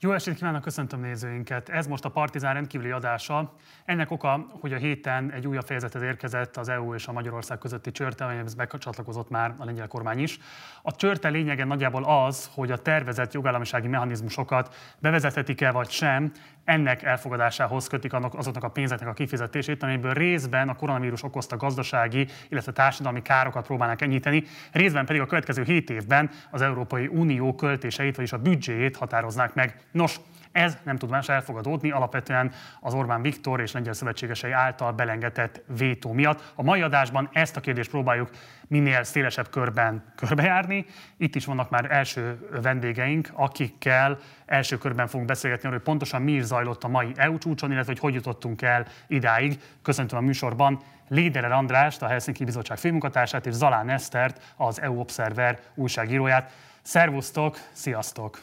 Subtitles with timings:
[0.00, 1.68] Jó estét kívánok, köszöntöm nézőinket!
[1.68, 3.52] Ez most a Partizán rendkívüli adása.
[3.84, 7.90] Ennek oka, hogy a héten egy újabb fejezetet érkezett az EU és a Magyarország közötti
[7.90, 10.38] csörte, amelyhez becsatlakozott már a lengyel kormány is.
[10.82, 16.32] A csörte lényege nagyjából az, hogy a tervezett jogállamisági mechanizmusokat bevezethetik-e vagy sem,
[16.68, 22.72] ennek elfogadásához kötik azoknak a pénzeknek a kifizetését, amiből részben a koronavírus okozta gazdasági, illetve
[22.72, 28.32] társadalmi károkat próbálnak enyhíteni, részben pedig a következő 7 évben az Európai Unió költéseit, vagyis
[28.32, 29.76] a büdzséjét határoznák meg.
[29.92, 30.20] Nos,
[30.52, 36.12] ez nem tud más elfogadódni, alapvetően az Orbán Viktor és lengyel szövetségesei által belengedett vétó
[36.12, 36.52] miatt.
[36.54, 38.30] A mai adásban ezt a kérdést próbáljuk
[38.68, 40.86] minél szélesebb körben körbejárni.
[41.16, 46.32] Itt is vannak már első vendégeink, akikkel első körben fogunk beszélgetni arról, hogy pontosan mi
[46.32, 49.60] is zajlott a mai EU csúcson, illetve hogy hogy jutottunk el idáig.
[49.82, 55.60] Köszöntöm a műsorban Léderer Andrást, a Helsinki Bizottság főmunkatársát, és Zalán Esztert, az EU Observer
[55.74, 56.52] újságíróját.
[56.82, 58.42] Szervusztok, sziasztok!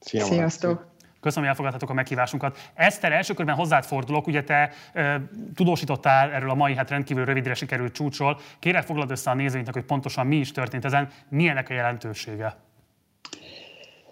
[0.00, 0.89] Szia, Sziasztok!
[1.20, 2.58] Köszönöm, hogy elfogadhatok a meghívásunkat.
[2.74, 5.22] Eszter, első körben hozzád fordulok, ugye te e,
[5.54, 8.38] tudósítottál erről a mai hát rendkívül rövidre sikerült csúcsról.
[8.58, 12.56] Kérek foglald össze a nézőinknek, hogy pontosan mi is történt ezen, milyenek a jelentősége?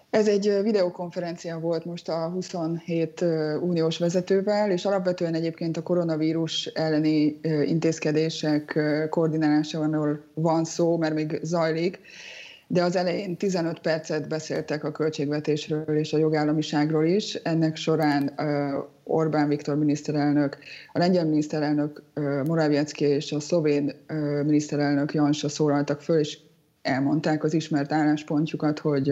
[0.09, 3.25] Ez egy videokonferencia volt most a 27
[3.61, 11.99] uniós vezetővel, és alapvetően egyébként a koronavírus elleni intézkedések koordinálásáról van szó, mert még zajlik
[12.71, 17.33] de az elején 15 percet beszéltek a költségvetésről és a jogállamiságról is.
[17.33, 18.33] Ennek során
[19.03, 20.57] Orbán Viktor miniszterelnök,
[20.93, 22.03] a lengyel miniszterelnök
[22.45, 23.91] Morawiecki és a szlovén
[24.45, 26.39] miniszterelnök Jansa szólaltak föl, és
[26.81, 29.09] elmondták az ismert álláspontjukat, hogy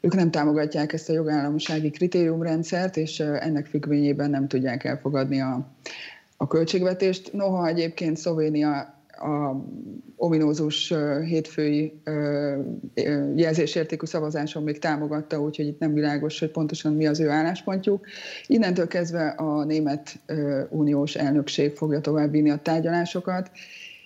[0.00, 5.66] ők nem támogatják ezt a jogállamisági kritériumrendszert, és ennek függvényében nem tudják elfogadni a,
[6.36, 7.32] a költségvetést.
[7.32, 9.64] Noha egyébként Szlovénia a
[10.16, 12.00] ominózus hétfői
[13.36, 18.06] jelzésértékű szavazáson még támogatta, úgyhogy itt nem világos, hogy pontosan mi az ő álláspontjuk.
[18.46, 20.20] Innentől kezdve a német
[20.70, 23.50] uniós elnökség fogja továbbvinni a tárgyalásokat,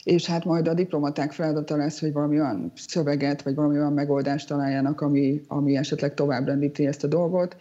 [0.05, 4.49] és hát majd a diplomaták feladata lesz, hogy valami olyan szöveget, vagy valami olyan megoldást
[4.49, 7.57] találjanak, ami, ami esetleg tovább rendíti ezt a dolgot.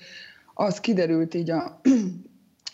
[0.54, 1.82] Az kiderült így a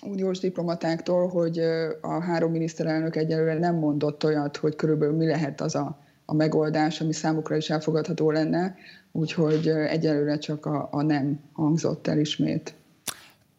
[0.02, 1.60] uniós diplomatáktól, hogy
[2.02, 7.02] a három miniszterelnök egyelőre nem mondott olyat, hogy körülbelül mi lehet az a, a megoldás,
[7.02, 8.76] ami számukra is elfogadható lenne,
[9.12, 12.76] úgyhogy egyelőre csak a, a nem hangzott el ismét.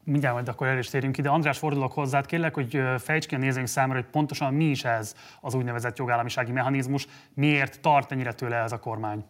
[0.04, 1.28] Mindjárt majd akkor el is térünk ide.
[1.28, 5.15] András, fordulok hozzád, kérlek, hogy fejts ki a nézőink számára, hogy pontosan mi is ez
[5.41, 9.25] az úgynevezett jogállamisági mechanizmus, miért tart ennyire tőle ez a kormány?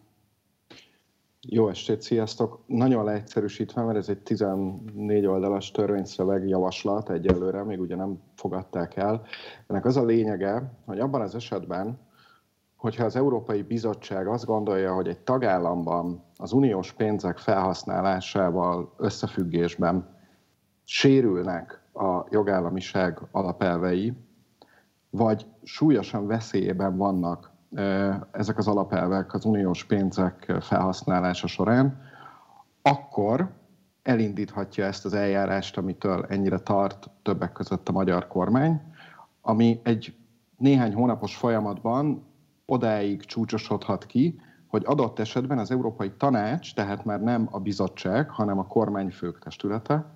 [1.40, 2.62] Jó estét, sziasztok!
[2.66, 9.22] Nagyon leegyszerűsítve, mert ez egy 14 oldalas törvényszöveg javaslat egyelőre, még ugye nem fogadták el.
[9.66, 11.98] Ennek az a lényege, hogy abban az esetben,
[12.76, 20.16] hogyha az Európai Bizottság azt gondolja, hogy egy tagállamban az uniós pénzek felhasználásával összefüggésben
[20.84, 24.12] sérülnek a jogállamiság alapelvei,
[25.10, 27.47] vagy súlyosan veszélyében vannak
[28.30, 32.00] ezek az alapelvek az uniós pénzek felhasználása során,
[32.82, 33.50] akkor
[34.02, 38.82] elindíthatja ezt az eljárást, amitől ennyire tart többek között a magyar kormány,
[39.40, 40.16] ami egy
[40.56, 42.26] néhány hónapos folyamatban
[42.66, 48.58] odáig csúcsosodhat ki, hogy adott esetben az Európai Tanács, tehát már nem a bizottság, hanem
[48.58, 50.12] a kormányfők testülete,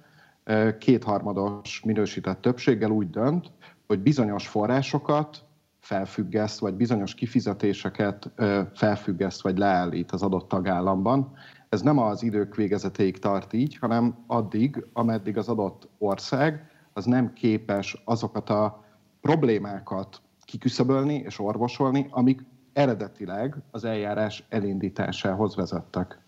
[0.78, 3.50] kétharmados minősített többséggel úgy dönt,
[3.86, 5.44] hogy bizonyos forrásokat
[5.82, 8.30] felfüggeszt, vagy bizonyos kifizetéseket
[8.74, 11.32] felfüggeszt, vagy leállít az adott tagállamban.
[11.68, 17.32] Ez nem az idők végezetéig tart így, hanem addig, ameddig az adott ország az nem
[17.32, 18.84] képes azokat a
[19.20, 26.21] problémákat kiküszöbölni és orvosolni, amik eredetileg az eljárás elindításához vezettek.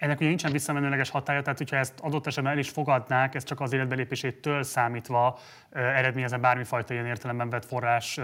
[0.00, 3.60] Ennek ugye nincsen visszamenőleges hatája, tehát hogyha ezt adott esetben el is fogadnák, ez csak
[3.60, 5.38] az életbelépésétől számítva
[5.70, 8.20] eredményezne bármifajta ilyen értelemben vett forrás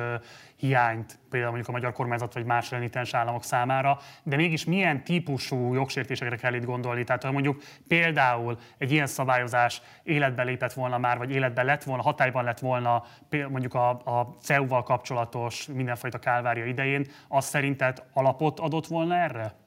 [0.56, 5.74] hiányt, például mondjuk a magyar kormányzat vagy más renitens államok számára, de mégis milyen típusú
[5.74, 7.04] jogsértésekre kell itt gondolni?
[7.04, 12.02] Tehát ha mondjuk például egy ilyen szabályozás életbe lépett volna már, vagy életben lett volna,
[12.02, 13.04] hatályban lett volna
[13.48, 19.64] mondjuk a, a CEU-val kapcsolatos mindenfajta kálvária idején, az szerinted alapot adott volna erre?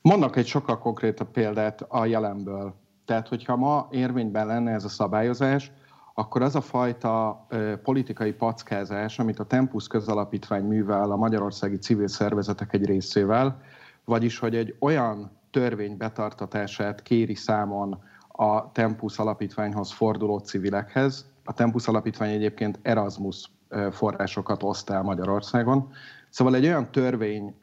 [0.00, 2.74] Mondok egy sokkal konkrétabb példát a jelenből.
[3.04, 5.72] Tehát, hogyha ma érvényben lenne ez a szabályozás,
[6.14, 12.08] akkor az a fajta ö, politikai packázás, amit a Tempus közalapítvány művel a magyarországi civil
[12.08, 13.60] szervezetek egy részével,
[14.04, 21.30] vagyis hogy egy olyan törvény betartatását kéri számon a Tempus alapítványhoz forduló civilekhez.
[21.44, 23.50] A Tempus alapítvány egyébként Erasmus
[23.90, 25.90] forrásokat oszt el Magyarországon.
[26.28, 27.54] Szóval egy olyan törvény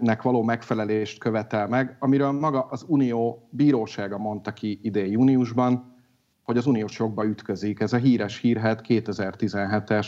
[0.00, 5.94] nek való megfelelést követel meg, amiről maga az Unió bírósága mondta ki idén júniusban,
[6.42, 7.80] hogy az uniós jogba ütközik.
[7.80, 10.06] Ez a híres hírhet 2017-es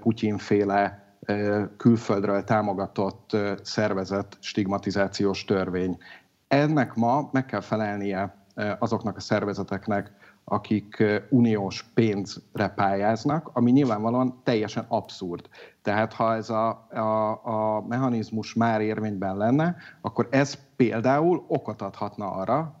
[0.00, 1.14] Putyin-féle
[1.76, 5.98] külföldről támogatott szervezet stigmatizációs törvény.
[6.48, 8.44] Ennek ma meg kell felelnie
[8.78, 10.12] azoknak a szervezeteknek,
[10.50, 15.48] akik uniós pénzre pályáznak, ami nyilvánvalóan teljesen abszurd.
[15.82, 22.30] Tehát ha ez a, a, a mechanizmus már érvényben lenne, akkor ez például okot adhatna
[22.30, 22.74] arra,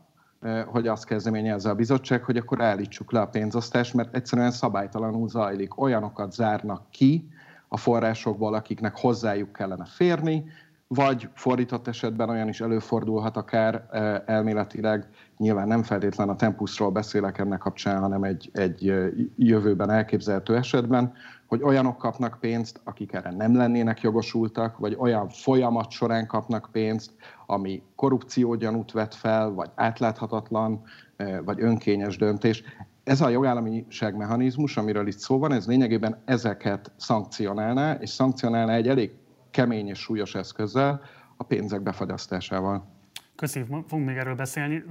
[0.66, 5.80] hogy azt kezdeményezze a bizottság, hogy akkor állítsuk le a pénzosztást, mert egyszerűen szabálytalanul zajlik.
[5.80, 7.28] Olyanokat zárnak ki
[7.68, 10.44] a forrásokból, akiknek hozzájuk kellene férni,
[10.94, 13.84] vagy fordított esetben olyan is előfordulhat akár
[14.26, 18.94] elméletileg, nyilván nem feltétlen a tempusról beszélek ennek kapcsán, hanem egy, egy
[19.36, 21.12] jövőben elképzelhető esetben,
[21.46, 27.10] hogy olyanok kapnak pénzt, akik erre nem lennének jogosultak, vagy olyan folyamat során kapnak pénzt,
[27.46, 30.82] ami korrupciógyanút vet fel, vagy átláthatatlan,
[31.44, 32.62] vagy önkényes döntés.
[33.04, 38.88] Ez a jogállamiság mechanizmus, amiről itt szó van, ez lényegében ezeket szankcionálná, és szankcionálná egy
[38.88, 39.19] elég
[39.50, 41.02] kemény és súlyos eszközzel,
[41.36, 42.98] a pénzek befagyasztásával.
[43.36, 44.82] Köszönjük, fogunk még erről beszélni.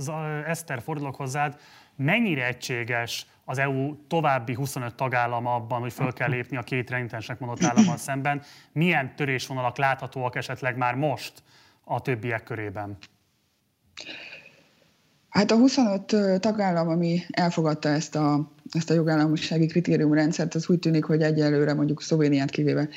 [0.45, 1.59] Eszter, fordulok hozzád.
[1.95, 7.39] Mennyire egységes az EU további 25 tagállama abban, hogy föl kell lépni a két renitensnek
[7.39, 8.41] mondott állammal szemben?
[8.71, 11.44] Milyen törésvonalak láthatóak esetleg már most
[11.83, 12.97] a többiek körében?
[15.30, 21.04] Hát a 25 tagállam, ami elfogadta ezt a, ezt a jogállamisági kritériumrendszert, az úgy tűnik,
[21.04, 22.90] hogy egyelőre mondjuk Szlovéniát kivéve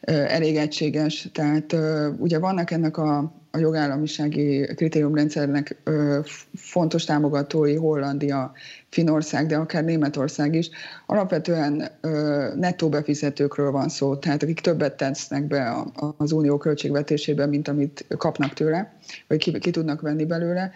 [0.00, 1.28] elég egységes.
[1.32, 1.76] Tehát
[2.18, 5.82] ugye vannak ennek a a jogállamisági kritériumrendszernek
[6.54, 8.52] fontos támogatói Hollandia,
[8.88, 10.70] Finország, de akár Németország is.
[11.06, 11.88] Alapvetően
[12.56, 15.84] nettó befizetőkről van szó, tehát akik többet tesznek be
[16.16, 18.96] az unió költségvetésébe, mint amit kapnak tőle,
[19.26, 20.70] vagy ki, ki tudnak venni belőle.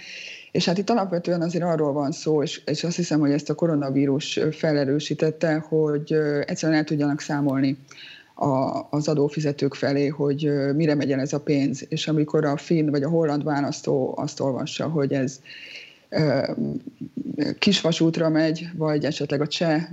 [0.52, 3.55] És hát itt alapvetően azért arról van szó, és, és azt hiszem, hogy ezt a
[3.55, 6.12] koronavírus felerősítette, hogy
[6.44, 7.79] egyszerűen el tudjanak számolni
[8.35, 11.87] a, az adófizetők felé, hogy mire megy el ez a pénz.
[11.88, 15.41] És amikor a finn vagy a holland választó azt olvassa, hogy ez
[17.58, 19.85] kisvasútra megy, vagy esetleg a cseh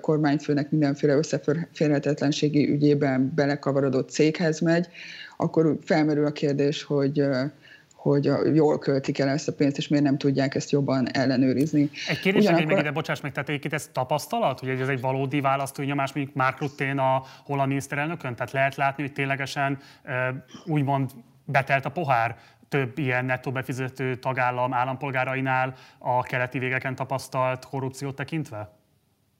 [0.00, 4.88] kormányfőnek mindenféle összeférhetetlenségi ügyében belekavarodott céghez megy,
[5.36, 7.22] akkor felmerül a kérdés, hogy
[8.04, 11.90] hogy jól költik el ezt a pénzt, és miért nem tudják ezt jobban ellenőrizni.
[12.08, 12.66] Egy kérdés, Ugyanakkor...
[12.66, 16.36] még ide, bocsáss meg, tehát egyébként ez tapasztalat, hogy ez egy valódi választói nyomás, mondjuk
[16.36, 18.34] Mark Rutte a holland miniszterelnökön?
[18.34, 19.78] Tehát lehet látni, hogy ténylegesen
[20.66, 21.10] úgymond
[21.44, 22.36] betelt a pohár
[22.68, 28.83] több ilyen nettó befizető tagállam állampolgárainál a keleti végeken tapasztalt korrupciót tekintve?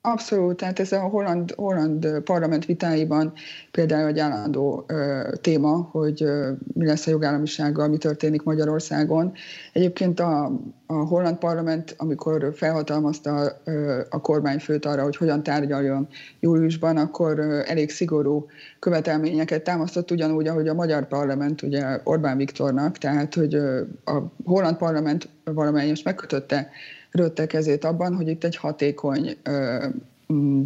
[0.07, 3.33] Abszolút, tehát ez a holland, holland parlament vitáiban
[3.71, 9.33] például egy állandó ö, téma, hogy ö, mi lesz a jogállamisággal, mi történik Magyarországon.
[9.73, 10.45] Egyébként a,
[10.87, 16.09] a holland parlament, amikor felhatalmazta ö, a kormányfőt arra, hogy hogyan tárgyaljon
[16.41, 18.47] júliusban, akkor ö, elég szigorú
[18.79, 24.77] követelményeket támasztott, ugyanúgy, ahogy a magyar parlament ugye Orbán Viktornak, tehát hogy ö, a holland
[24.77, 26.71] parlament valamelyes megkötötte
[27.15, 29.37] Rötte kezét abban, hogy itt egy hatékony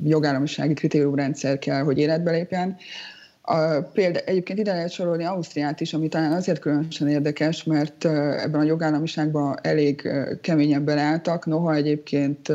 [0.05, 2.77] jogállamisági kritériumrendszer kell, hogy életbe lépjen.
[3.41, 8.61] A, példa, egyébként ide lehet sorolni Ausztriát is, ami talán azért különösen érdekes, mert ebben
[8.61, 10.09] a jogállamiságban elég
[10.41, 12.53] keményen beleálltak, noha egyébként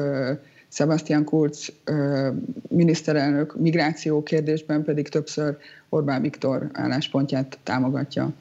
[0.69, 1.71] Sebastian Kurz
[2.69, 5.57] miniszterelnök migráció kérdésben pedig többször
[5.89, 8.33] Orbán Viktor álláspontját támogatja.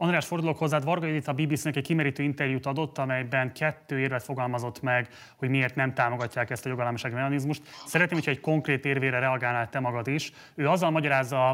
[0.00, 0.84] András, fordulok hozzád.
[0.84, 5.74] Varga Edith a BBC-nek egy kimerítő interjút adott, amelyben kettő érvet fogalmazott meg, hogy miért
[5.74, 7.62] nem támogatják ezt a jogállamisági mechanizmust.
[7.86, 10.32] Szeretném, hogyha egy konkrét érvére reagálnál te magad is.
[10.54, 11.50] Ő azzal magyarázza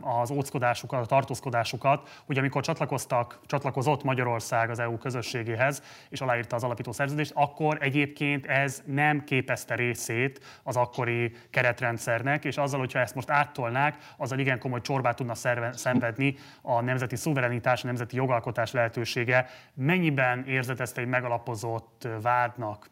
[0.00, 6.64] az óckodásukat, a tartózkodásukat, hogy amikor csatlakoztak, csatlakozott Magyarország az EU közösségéhez, és aláírta az
[6.64, 13.14] alapító szerződést, akkor egyébként ez nem képezte részét az akkori keretrendszernek, és azzal, hogyha ezt
[13.14, 15.34] most áttolnák, azzal igen komoly csorbát tudna
[15.72, 19.46] szenvedni a nemzeti szuverenitás nemzeti jogalkotás lehetősége.
[19.74, 22.90] Mennyiben érzed ezt egy megalapozott vádnak?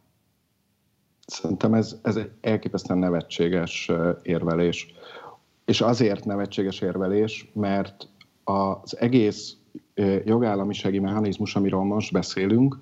[1.26, 3.90] Szerintem ez, ez egy elképesztően nevetséges
[4.22, 4.94] érvelés.
[5.64, 8.08] És azért nevetséges érvelés, mert
[8.44, 9.56] az egész
[10.24, 12.78] jogállamisági mechanizmus, amiről most beszélünk,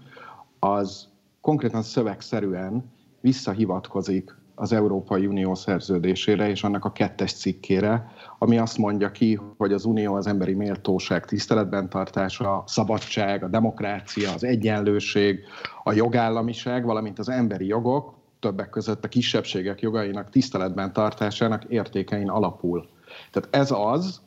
[0.59, 1.09] az
[1.41, 9.11] konkrétan szövegszerűen visszahivatkozik az Európai Unió szerződésére és annak a kettes cikkére, ami azt mondja
[9.11, 15.41] ki, hogy az Unió az emberi méltóság tiszteletben tartása, a szabadság, a demokrácia, az egyenlőség,
[15.83, 22.89] a jogállamiság, valamint az emberi jogok, többek között a kisebbségek jogainak tiszteletben tartásának értékein alapul.
[23.31, 24.21] Tehát ez az,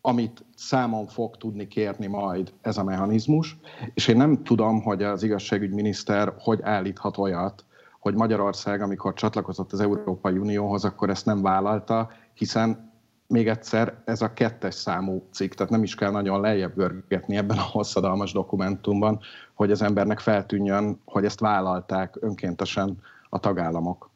[0.00, 3.56] amit számon fog tudni kérni majd ez a mechanizmus,
[3.94, 7.64] és én nem tudom, hogy az igazságügyminiszter hogy állíthat olyat,
[8.02, 12.92] hogy Magyarország, amikor csatlakozott az Európai Unióhoz, akkor ezt nem vállalta, hiszen
[13.26, 17.58] még egyszer ez a kettes számú cikk, tehát nem is kell nagyon lejjebb görgetni ebben
[17.58, 19.20] a hosszadalmas dokumentumban,
[19.54, 24.10] hogy az embernek feltűnjön, hogy ezt vállalták önkéntesen a tagállamok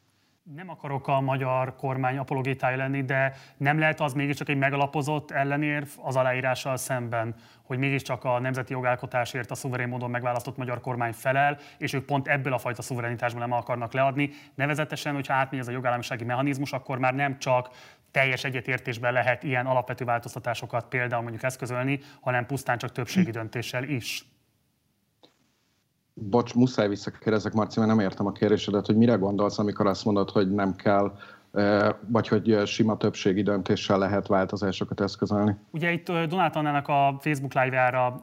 [0.55, 5.87] nem akarok a magyar kormány apologétája lenni, de nem lehet az mégiscsak egy megalapozott ellenérv
[6.01, 11.57] az aláírással szemben, hogy mégiscsak a nemzeti jogalkotásért a szuverén módon megválasztott magyar kormány felel,
[11.77, 14.29] és ők pont ebből a fajta szuverenitásból nem akarnak leadni.
[14.55, 17.69] Nevezetesen, hogyha átmegy ez a jogállamisági mechanizmus, akkor már nem csak
[18.11, 24.25] teljes egyetértésben lehet ilyen alapvető változtatásokat például mondjuk eszközölni, hanem pusztán csak többségi döntéssel is.
[26.19, 30.29] Bocs, muszáj visszakérdezek, Marci, mert nem értem a kérdésedet, hogy mire gondolsz, amikor azt mondod,
[30.29, 31.13] hogy nem kell
[32.07, 35.55] vagy hogy sima többségi döntéssel lehet változásokat eszközölni.
[35.71, 38.19] Ugye itt Donát Annának a Facebook live-ára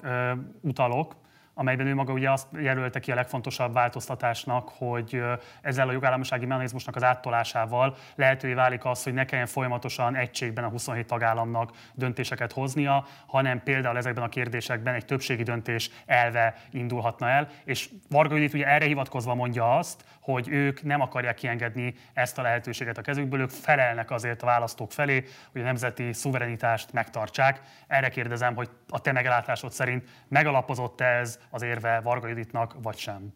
[0.61, 1.13] utalok,
[1.55, 5.23] amelyben ő maga ugye azt jelölte ki a legfontosabb változtatásnak, hogy
[5.63, 10.69] ezzel a jogállamisági mechanizmusnak az áttolásával lehetővé válik az, hogy ne kelljen folyamatosan egységben a
[10.69, 17.49] 27 tagállamnak döntéseket hoznia, hanem például ezekben a kérdésekben egy többségi döntés elve indulhatna el,
[17.65, 22.43] és Varga Judit ugye erre hivatkozva mondja azt, hogy ők nem akarják kiengedni ezt a
[22.43, 27.61] lehetőséget a kezükből, ők felelnek azért a választók felé, hogy a nemzeti szuverenitást megtartsák.
[27.87, 33.33] Erre kérdezem, hogy a te meglátásod szerint megalapozott ez az érve Varga Juditnak, vagy sem?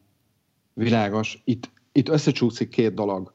[0.72, 1.42] Világos.
[1.44, 3.34] Itt, itt összecsúszik két dolog.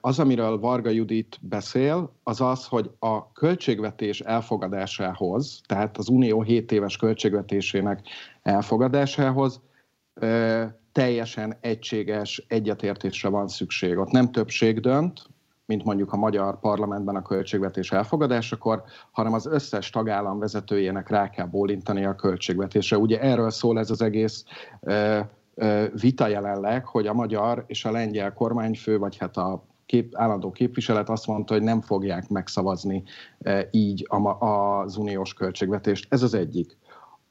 [0.00, 6.72] Az, amiről Varga Judit beszél, az az, hogy a költségvetés elfogadásához, tehát az Unió 7
[6.72, 8.00] éves költségvetésének
[8.42, 9.60] elfogadásához
[10.92, 13.98] teljesen egységes egyetértésre van szükség.
[13.98, 15.26] Ott nem többség dönt,
[15.66, 21.46] mint mondjuk a magyar parlamentben a költségvetés elfogadásakor, hanem az összes tagállam vezetőjének rá kell
[21.46, 22.96] bólintani a költségvetésre.
[22.96, 24.44] Ugye erről szól ez az egész
[26.00, 31.08] vita jelenleg, hogy a magyar és a lengyel kormányfő, vagy hát a kép, állandó képviselet
[31.08, 33.02] azt mondta, hogy nem fogják megszavazni
[33.70, 36.12] így a, az uniós költségvetést.
[36.12, 36.78] Ez az egyik.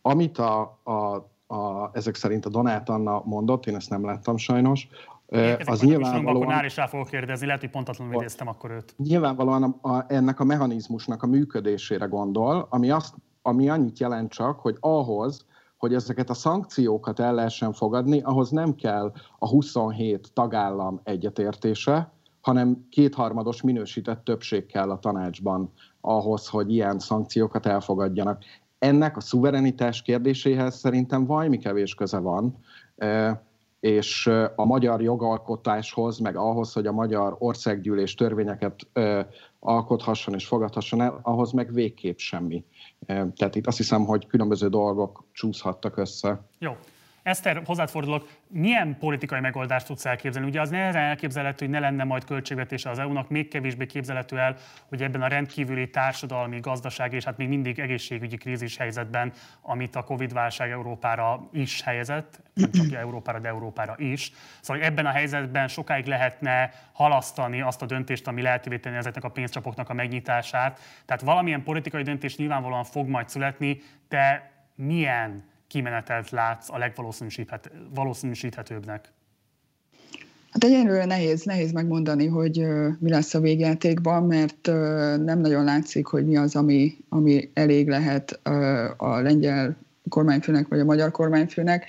[0.01, 4.87] Amit a, a a, ezek szerint a Donát Anna mondott, én ezt nem láttam sajnos,
[5.33, 6.35] ezek az nyilvánvalóan...
[6.35, 8.93] Akkor nál is rá fogok kérdezni, lehet, hogy pontatlanul idéztem akkor őt.
[8.97, 14.59] Nyilvánvalóan a, a, ennek a mechanizmusnak a működésére gondol, ami, azt, ami annyit jelent csak,
[14.59, 15.45] hogy ahhoz,
[15.77, 22.11] hogy ezeket a szankciókat el lehessen fogadni, ahhoz nem kell a 27 tagállam egyetértése,
[22.41, 25.71] hanem kétharmados minősített többség kell a tanácsban
[26.01, 28.43] ahhoz, hogy ilyen szankciókat elfogadjanak
[28.83, 32.57] ennek a szuverenitás kérdéséhez szerintem valami kevés köze van,
[33.83, 38.87] és a magyar jogalkotáshoz, meg ahhoz, hogy a magyar országgyűlés törvényeket
[39.59, 42.63] alkothasson és fogadhasson el, ahhoz meg végképp semmi.
[43.05, 46.47] Tehát itt azt hiszem, hogy különböző dolgok csúszhattak össze.
[46.59, 46.71] Jó.
[47.23, 50.47] Eszter, hozzád fordulok, milyen politikai megoldást tudsz elképzelni?
[50.47, 54.55] Ugye az nehezen elképzelhető, hogy ne lenne majd költségvetése az EU-nak, még kevésbé képzelhető el,
[54.89, 60.03] hogy ebben a rendkívüli társadalmi, gazdasági és hát még mindig egészségügyi krízis helyzetben, amit a
[60.03, 64.31] Covid-válság Európára is helyezett, nem csak Európára, de Európára is.
[64.61, 69.29] Szóval ebben a helyzetben sokáig lehetne halasztani azt a döntést, ami lehetővé tenni ezeknek a
[69.29, 70.79] pénzcsapoknak a megnyitását.
[71.05, 79.11] Tehát valamilyen politikai döntés nyilvánvalóan fog majd születni, de milyen kimenetelt látsz a legvalószínűsíthetőbbnek?
[80.51, 82.67] Hát egyelőre nehéz, nehéz megmondani, hogy
[82.99, 84.67] mi lesz a végjátékban, mert
[85.23, 88.39] nem nagyon látszik, hogy mi az, ami, ami elég lehet
[88.97, 89.75] a lengyel
[90.09, 91.85] kormányfőnek vagy a magyar kormányfőnek.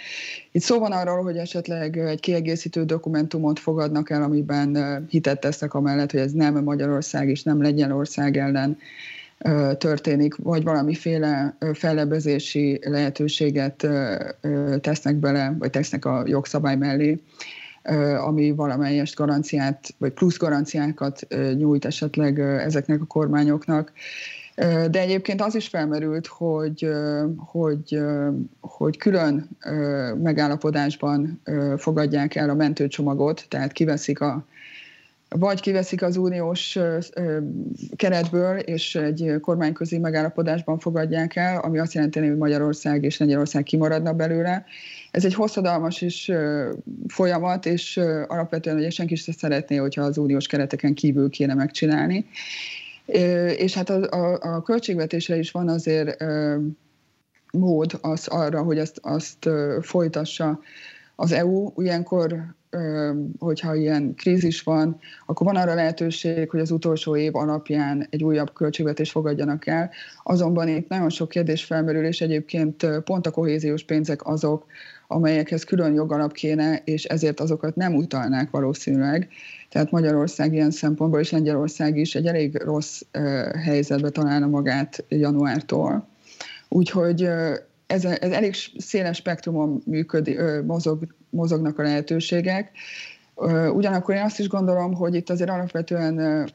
[0.52, 6.10] Itt szó van arról, hogy esetleg egy kiegészítő dokumentumot fogadnak el, amiben hitet tesznek amellett,
[6.10, 8.78] hogy ez nem Magyarország és nem Lengyelország ellen
[9.78, 13.86] történik, vagy valamiféle fellebezési lehetőséget
[14.80, 17.20] tesznek bele, vagy tesznek a jogszabály mellé,
[18.26, 21.26] ami valamelyest garanciát, vagy plusz garanciákat
[21.56, 23.92] nyújt esetleg ezeknek a kormányoknak.
[24.90, 26.88] De egyébként az is felmerült, hogy,
[27.36, 28.00] hogy,
[28.60, 29.48] hogy külön
[30.22, 31.42] megállapodásban
[31.76, 34.44] fogadják el a mentőcsomagot, tehát kiveszik a
[35.38, 36.78] vagy kiveszik az uniós
[37.96, 44.12] keretből, és egy kormányközi megállapodásban fogadják el, ami azt jelenti, hogy Magyarország és Lengyelország kimaradna
[44.12, 44.64] belőle.
[45.10, 46.30] Ez egy hosszadalmas is
[47.06, 52.26] folyamat, és alapvetően ugye senki sem szeretné, hogyha az uniós kereteken kívül kéne megcsinálni.
[53.56, 56.24] És hát a, a, a költségvetésre is van azért
[57.52, 59.48] mód az arra, hogy azt, azt
[59.80, 60.60] folytassa
[61.16, 61.72] az EU.
[61.76, 62.54] Ilyenkor
[63.38, 68.52] hogyha ilyen krízis van, akkor van arra lehetőség, hogy az utolsó év alapján egy újabb
[68.52, 69.90] költségvetést fogadjanak el.
[70.22, 74.66] Azonban itt nagyon sok kérdés felmerül, és egyébként pont a kohéziós pénzek azok,
[75.06, 79.28] amelyekhez külön jogalap kéne, és ezért azokat nem utalnák valószínűleg.
[79.70, 83.00] Tehát Magyarország ilyen szempontból, és Lengyelország is egy elég rossz
[83.64, 86.08] helyzetbe találna magát januártól.
[86.68, 87.28] Úgyhogy
[87.86, 92.70] ez, ez elég széles spektrumon működik, mozog, mozognak a lehetőségek.
[93.72, 96.48] Ugyanakkor én azt is gondolom, hogy itt azért alapvetően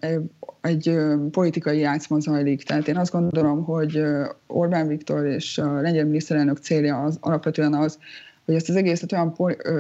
[0.62, 0.98] egy
[1.32, 2.64] politikai játszma zajlik.
[2.64, 4.04] Tehát én azt gondolom, hogy
[4.48, 8.00] Orbán Viktor és a lengyel miniszterelnök célja az alapvetően az,
[8.46, 9.36] hogy ezt az egészet olyan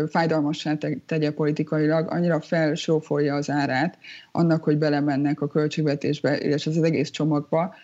[0.10, 3.98] fájdalmassá tegye politikailag, annyira felsófolja az árát
[4.32, 7.76] annak, hogy belemennek a költségvetésbe, és az egész csomagba,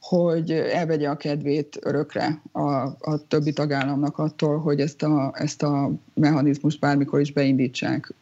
[0.00, 2.68] hogy elvegye a kedvét örökre a,
[3.00, 8.14] a többi tagállamnak attól, hogy ezt a, ezt a mechanizmust bármikor is beindítsák.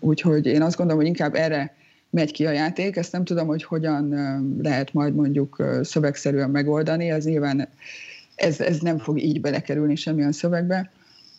[0.00, 1.74] Úgyhogy én azt gondolom, hogy inkább erre
[2.10, 2.96] megy ki a játék.
[2.96, 4.14] Ezt nem tudom, hogy hogyan
[4.62, 7.10] lehet majd mondjuk szövegszerűen megoldani.
[7.10, 7.68] Ez nyilván
[8.34, 10.90] ez, ez nem fog így belekerülni semmilyen szövegbe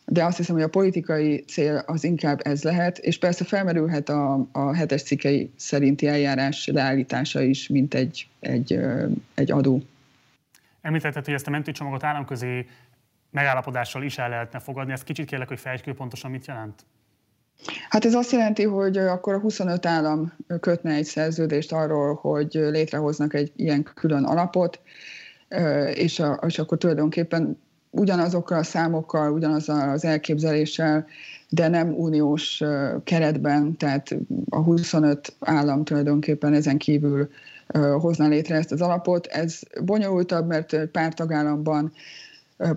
[0.05, 4.47] de azt hiszem, hogy a politikai cél az inkább ez lehet, és persze felmerülhet a,
[4.51, 8.79] a hetes cikkei szerinti eljárás leállítása is, mint egy, egy,
[9.33, 9.81] egy adó.
[10.81, 12.65] Említetted, hogy ezt a mentőcsomagot államközi
[13.31, 14.91] megállapodással is el lehetne fogadni.
[14.91, 16.85] Ezt kicsit kérlek, hogy fejtsd ki, pontosan mit jelent?
[17.89, 23.33] Hát ez azt jelenti, hogy akkor a 25 állam kötne egy szerződést arról, hogy létrehoznak
[23.33, 24.79] egy ilyen külön alapot,
[25.93, 27.57] és, a, és akkor tulajdonképpen
[27.91, 31.05] ugyanazokkal a számokkal, ugyanazzal az elképzeléssel,
[31.49, 32.63] de nem uniós
[33.03, 34.15] keretben, tehát
[34.49, 37.29] a 25 állam tulajdonképpen ezen kívül
[37.99, 39.27] hozná létre ezt az alapot.
[39.27, 41.91] Ez bonyolultabb, mert pár tagállamban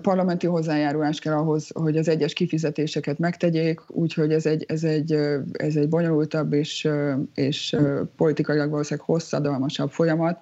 [0.01, 5.11] parlamenti hozzájárulás kell ahhoz, hogy az egyes kifizetéseket megtegyék, úgyhogy ez egy, ez egy,
[5.51, 6.89] ez egy bonyolultabb és,
[7.33, 7.75] és
[8.15, 10.39] politikailag valószínűleg hosszadalmasabb folyamat,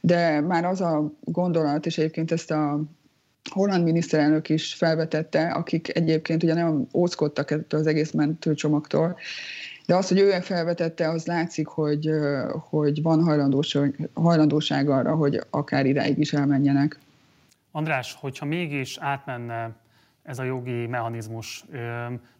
[0.00, 2.80] de már az a gondolat, és egyébként ezt a
[3.50, 9.18] holland miniszterelnök is felvetette, akik egyébként ugye nem óckodtak ettől az egész mentőcsomagtól,
[9.86, 12.10] de az, hogy ő felvetette, az látszik, hogy,
[12.68, 16.98] hogy van hajlandóság, hajlandóság arra, hogy akár idáig is elmenjenek.
[17.70, 19.74] András, hogyha mégis átmenne
[20.22, 21.64] ez a jogi mechanizmus,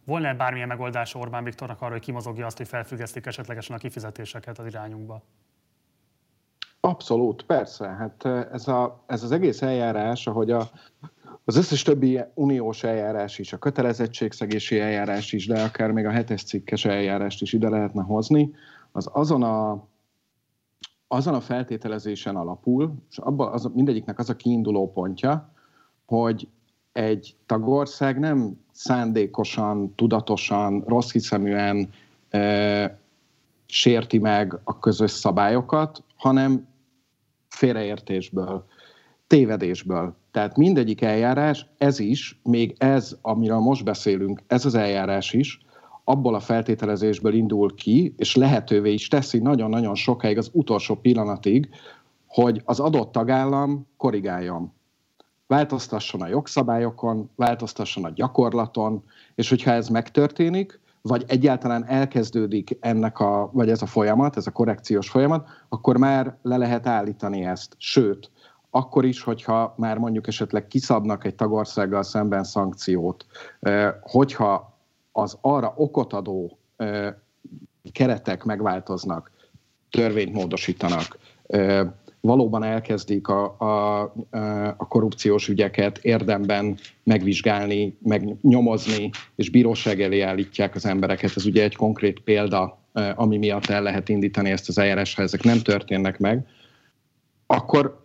[0.03, 4.65] volna bármilyen megoldás Orbán Viktornak arra, hogy kimozogja azt, hogy felfüggesztik esetlegesen a kifizetéseket az
[4.65, 5.23] irányunkba?
[6.85, 7.87] Abszolút, persze.
[7.87, 10.69] Hát ez, a, ez az egész eljárás, ahogy a,
[11.45, 16.43] az összes többi uniós eljárás is, a kötelezettségszegési eljárás is, de akár még a hetes
[16.43, 18.51] cikkes eljárást is ide lehetne hozni,
[18.91, 19.87] az azon a,
[21.07, 25.53] azon a feltételezésen alapul, és abban az, mindegyiknek az a kiinduló pontja,
[26.05, 26.47] hogy
[26.91, 31.89] egy tagország nem szándékosan, tudatosan, rossz hiszeműen
[32.29, 32.99] e,
[33.65, 36.73] sérti meg a közös szabályokat, hanem
[37.55, 38.65] félreértésből,
[39.27, 40.15] tévedésből.
[40.31, 45.59] Tehát mindegyik eljárás, ez is, még ez, amiről most beszélünk, ez az eljárás is,
[46.03, 51.69] abból a feltételezésből indul ki, és lehetővé is teszi nagyon-nagyon sokáig az utolsó pillanatig,
[52.27, 54.73] hogy az adott tagállam korrigáljon.
[55.47, 59.03] Változtasson a jogszabályokon, változtasson a gyakorlaton,
[59.35, 64.51] és hogyha ez megtörténik, vagy egyáltalán elkezdődik ennek a, vagy ez a folyamat, ez a
[64.51, 67.75] korrekciós folyamat, akkor már le lehet állítani ezt.
[67.77, 68.31] Sőt,
[68.69, 73.25] akkor is, hogyha már mondjuk esetleg kiszabnak egy tagországgal szemben szankciót,
[74.01, 74.77] hogyha
[75.11, 76.57] az arra okot adó
[77.91, 79.31] keretek megváltoznak,
[79.89, 81.17] törvényt módosítanak,
[82.25, 84.01] valóban elkezdik a, a,
[84.77, 91.31] a korrupciós ügyeket érdemben megvizsgálni, megnyomozni, és bíróság elé állítják az embereket.
[91.35, 92.79] Ez ugye egy konkrét példa,
[93.15, 96.45] ami miatt el lehet indítani ezt az eljárás, ha ezek nem történnek meg,
[97.45, 98.04] akkor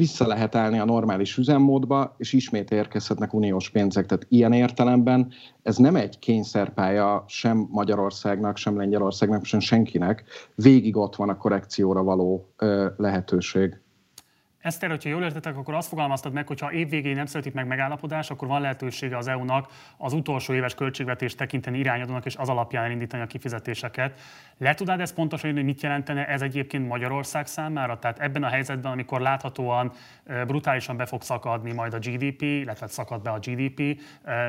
[0.00, 4.06] vissza lehet állni a normális üzemmódba, és ismét érkezhetnek uniós pénzek.
[4.06, 5.32] Tehát ilyen értelemben
[5.62, 10.24] ez nem egy kényszerpálya sem Magyarországnak, sem Lengyelországnak, sem senkinek.
[10.54, 12.54] Végig ott van a korrekcióra való
[12.96, 13.80] lehetőség.
[14.60, 18.30] Eszter, hogyha jól értetek, akkor azt fogalmaztad meg, hogy ha évvégén nem születik meg megállapodás,
[18.30, 23.22] akkor van lehetősége az EU-nak az utolsó éves költségvetést tekinteni irányadónak, és az alapján elindítani
[23.22, 24.20] a kifizetéseket.
[24.58, 27.98] Le tudnád ezt pontosan hogy mit jelentene ez egyébként Magyarország számára?
[27.98, 29.92] Tehát ebben a helyzetben, amikor láthatóan
[30.46, 34.00] brutálisan be fog szakadni majd a GDP, illetve szakad be a GDP,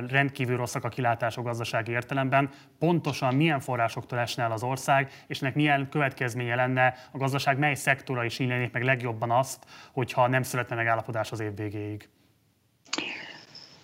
[0.07, 5.55] rendkívül rosszak a kilátások gazdasági értelemben, pontosan milyen forrásoktól esne el az ország, és ennek
[5.55, 9.65] milyen következménye lenne a gazdaság mely szektora is illnék meg legjobban azt,
[10.01, 12.09] hogyha nem születne megállapodás az év végéig?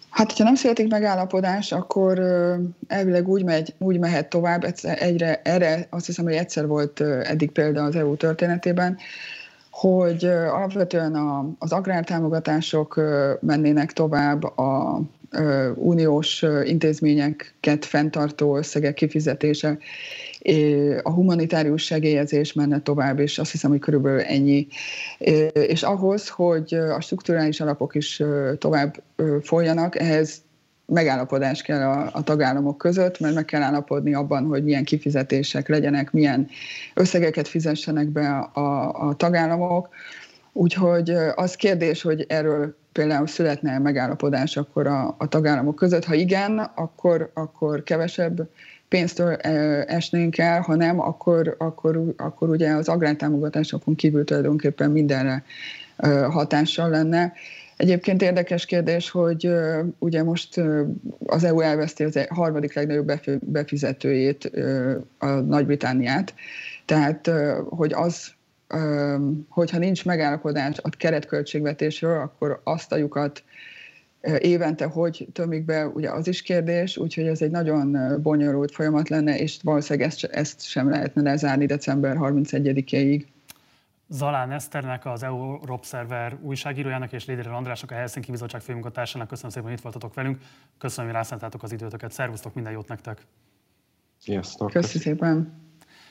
[0.09, 2.19] Hát, ha nem születik megállapodás, akkor
[2.87, 7.83] elvileg úgy, megy, úgy mehet tovább, egyre, erre azt hiszem, hogy egyszer volt eddig példa
[7.83, 8.97] az EU történetében,
[9.71, 13.01] hogy alapvetően a, az agrártámogatások
[13.41, 15.01] mennének tovább, a
[15.75, 19.77] uniós intézményeket fenntartó összegek kifizetése,
[21.03, 24.67] a humanitárius segélyezés menne tovább, és azt hiszem, hogy körülbelül ennyi.
[25.53, 28.23] És ahhoz, hogy a strukturális alapok is
[28.57, 29.03] tovább
[29.41, 30.41] folyjanak, ehhez
[30.85, 36.11] megállapodás kell a, a tagállamok között, mert meg kell állapodni abban, hogy milyen kifizetések legyenek,
[36.11, 36.47] milyen
[36.93, 39.89] összegeket fizessenek be a, a, a tagállamok.
[40.53, 46.05] Úgyhogy az kérdés, hogy erről például születne megállapodás akkor a, a tagállamok között.
[46.05, 48.49] Ha igen, akkor, akkor kevesebb
[48.89, 49.33] pénztől
[49.85, 55.43] esnénk el, ha nem, akkor, akkor, akkor ugye az agrártámogatásokon kívül tulajdonképpen mindenre
[56.29, 57.33] hatással lenne.
[57.77, 59.49] Egyébként érdekes kérdés, hogy
[59.99, 60.61] ugye most
[61.25, 64.51] az EU elveszti az e- harmadik legnagyobb befizetőjét,
[65.17, 66.33] a Nagy-Britániát,
[66.85, 67.31] tehát
[67.69, 68.31] hogy az,
[69.49, 73.43] hogyha nincs megállapodás a keretköltségvetésről, akkor azt a lyukat
[74.37, 79.39] évente hogy tömik be, ugye az is kérdés, úgyhogy ez egy nagyon bonyolult folyamat lenne,
[79.39, 83.25] és valószínűleg ezt, ezt sem lehetne lezárni december 31-ig.
[84.09, 89.67] Zalán Eszternek, az EU Observer újságírójának és Lédere Andrásnak, a Helsinki Bizottság főmunkatársának köszönöm szépen,
[89.67, 90.41] hogy itt voltatok velünk.
[90.77, 92.11] Köszönöm, hogy rászántátok az időtöket.
[92.11, 93.21] Szervusztok, minden jót nektek!
[94.17, 94.71] Sziasztok!
[94.71, 95.66] Köszönöm szépen!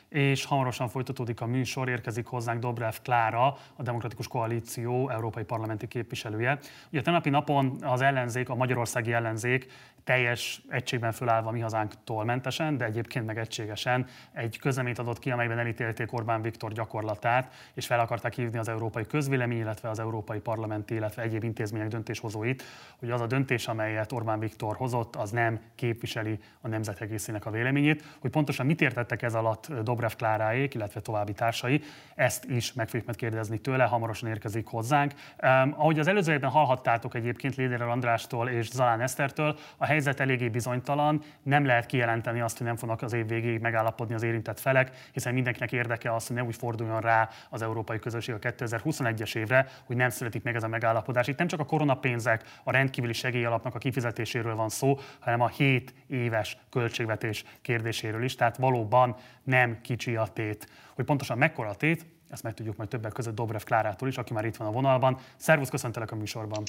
[0.08, 6.58] És hamarosan folytatódik a műsor, érkezik hozzánk Dobrev Klára, a Demokratikus Koalíció európai parlamenti képviselője.
[6.90, 9.66] Ugye a tenapi napon az ellenzék, a magyarországi ellenzék
[10.06, 15.58] teljes egységben fölállva mi hazánktól mentesen, de egyébként meg egységesen egy közleményt adott ki, amelyben
[15.58, 20.94] elítélték Orbán Viktor gyakorlatát, és fel akarták hívni az európai közvélemény, illetve az európai parlamenti,
[20.94, 22.62] illetve egyéb intézmények döntéshozóit,
[22.98, 27.50] hogy az a döntés, amelyet Orbán Viktor hozott, az nem képviseli a nemzet egészének a
[27.50, 28.04] véleményét.
[28.18, 31.82] Hogy pontosan mit értettek ez alatt Dobrev Kláráék, illetve további társai,
[32.14, 35.12] ezt is meg fogjuk majd kérdezni tőle, hamarosan érkezik hozzánk.
[35.42, 41.22] Um, ahogy az előzőekben hallhattátok egyébként Lédere Andrástól és Zalán Esztertől, a helyzet eléggé bizonytalan,
[41.42, 45.34] nem lehet kijelenteni azt, hogy nem fognak az év végéig megállapodni az érintett felek, hiszen
[45.34, 49.96] mindenkinek érdeke az, hogy ne úgy forduljon rá az európai közösség a 2021-es évre, hogy
[49.96, 51.26] nem születik meg ez a megállapodás.
[51.26, 55.94] Itt nem csak a koronapénzek, a rendkívüli segélyalapnak a kifizetéséről van szó, hanem a 7
[56.06, 60.68] éves költségvetés kérdéséről is, tehát valóban nem kicsi a tét.
[60.94, 64.44] Hogy pontosan mekkora a tét, ezt megtudjuk majd többek között Dobrev Klárától is, aki már
[64.44, 65.18] itt van a vonalban.
[65.36, 66.62] Szervusz, köszöntelek a műsorban.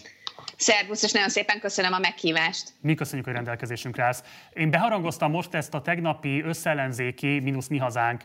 [0.58, 2.73] Szervusz, és nagyon szépen köszönöm a meghívást.
[2.82, 4.23] Mi köszönjük, hogy rendelkezésünkre állsz.
[4.53, 8.23] Én beharangoztam most ezt a tegnapi összellenzéki, mínusz mi hazánk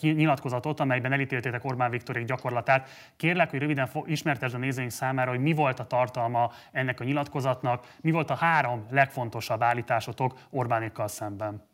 [0.00, 2.88] nyilatkozatot, amelyben elítéltétek Orbán Viktorék gyakorlatát.
[3.16, 7.94] Kérlek, hogy röviden ismertesd a nézőink számára, hogy mi volt a tartalma ennek a nyilatkozatnak,
[8.00, 11.70] mi volt a három legfontosabb állításotok Orbánékkal szemben.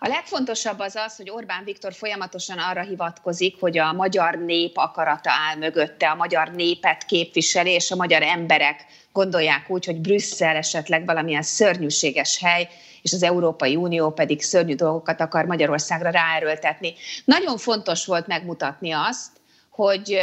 [0.00, 5.30] A legfontosabb az az, hogy Orbán Viktor folyamatosan arra hivatkozik, hogy a magyar nép akarata
[5.30, 11.04] áll mögötte, a magyar népet képviseli, és a magyar emberek gondolják úgy, hogy Brüsszel esetleg
[11.04, 12.68] valamilyen szörnyűséges hely,
[13.02, 16.94] és az Európai Unió pedig szörnyű dolgokat akar Magyarországra ráerőltetni.
[17.24, 19.30] Nagyon fontos volt megmutatni azt,
[19.70, 20.18] hogy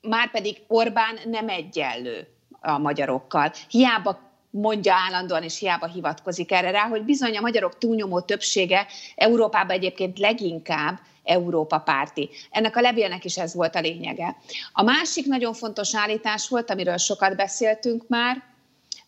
[0.00, 2.28] már pedig Orbán nem egyenlő
[2.60, 3.52] a magyarokkal.
[3.68, 4.25] Hiába
[4.56, 10.18] mondja állandóan, és hiába hivatkozik erre rá, hogy bizony a magyarok túlnyomó többsége Európában egyébként
[10.18, 12.30] leginkább Európa párti.
[12.50, 14.36] Ennek a levélnek is ez volt a lényege.
[14.72, 18.42] A másik nagyon fontos állítás volt, amiről sokat beszéltünk már,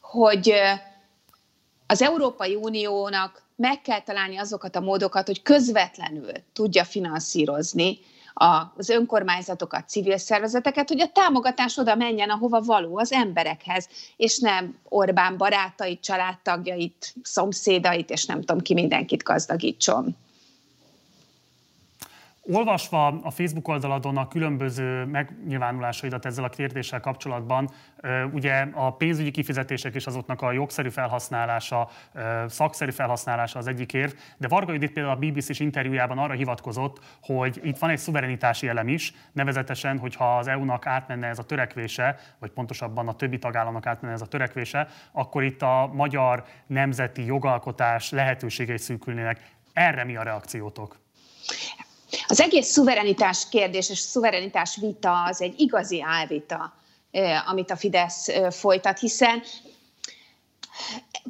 [0.00, 0.52] hogy
[1.87, 7.98] az Európai Uniónak meg kell találni azokat a módokat, hogy közvetlenül tudja finanszírozni
[8.77, 14.79] az önkormányzatokat, civil szervezeteket, hogy a támogatás oda menjen, ahova való, az emberekhez, és nem
[14.88, 20.16] Orbán barátait, családtagjait, szomszédait, és nem tudom ki mindenkit gazdagítson.
[22.52, 27.70] Olvasva a Facebook oldaladon a különböző megnyilvánulásaidat ezzel a kérdéssel kapcsolatban,
[28.32, 31.88] ugye a pénzügyi kifizetések és azoknak a jogszerű felhasználása,
[32.46, 37.61] szakszerű felhasználása az egyik érv, de Varga Judit például a BBC-s interjújában arra hivatkozott, hogy
[37.62, 42.50] itt van egy szuverenitási elem is, nevezetesen, hogyha az EU-nak átmenne ez a törekvése, vagy
[42.50, 48.78] pontosabban a többi tagállamnak átmenne ez a törekvése, akkor itt a magyar nemzeti jogalkotás lehetőségei
[48.78, 49.40] szűkülnének.
[49.72, 50.96] Erre mi a reakciótok?
[52.27, 56.73] Az egész szuverenitás kérdés és szuverenitás vita az egy igazi álvita,
[57.47, 59.42] amit a Fidesz folytat, hiszen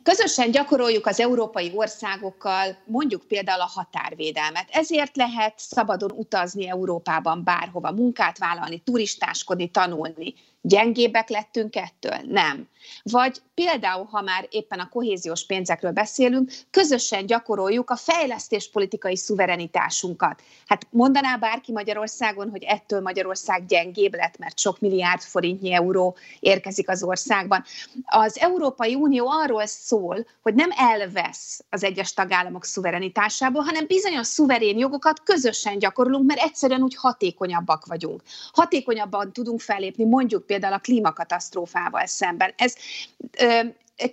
[0.03, 4.69] közösen gyakoroljuk az európai országokkal mondjuk például a határvédelmet.
[4.71, 10.35] Ezért lehet szabadon utazni Európában bárhova, munkát vállalni, turistáskodni, tanulni.
[10.61, 12.18] Gyengébbek lettünk ettől?
[12.25, 12.68] Nem.
[13.03, 20.42] Vagy például, ha már éppen a kohéziós pénzekről beszélünk, közösen gyakoroljuk a fejlesztéspolitikai szuverenitásunkat.
[20.66, 26.88] Hát mondaná bárki Magyarországon, hogy ettől Magyarország gyengébb lett, mert sok milliárd forintnyi euró érkezik
[26.88, 27.64] az országban.
[28.05, 34.79] Az Európai Unió arról szól, hogy nem elvesz az egyes tagállamok szuverenitásából, hanem bizonyos szuverén
[34.79, 38.23] jogokat közösen gyakorolunk, mert egyszerűen úgy hatékonyabbak vagyunk.
[38.53, 42.52] Hatékonyabban tudunk fellépni mondjuk például a klímakatasztrófával szemben.
[42.56, 42.74] Ez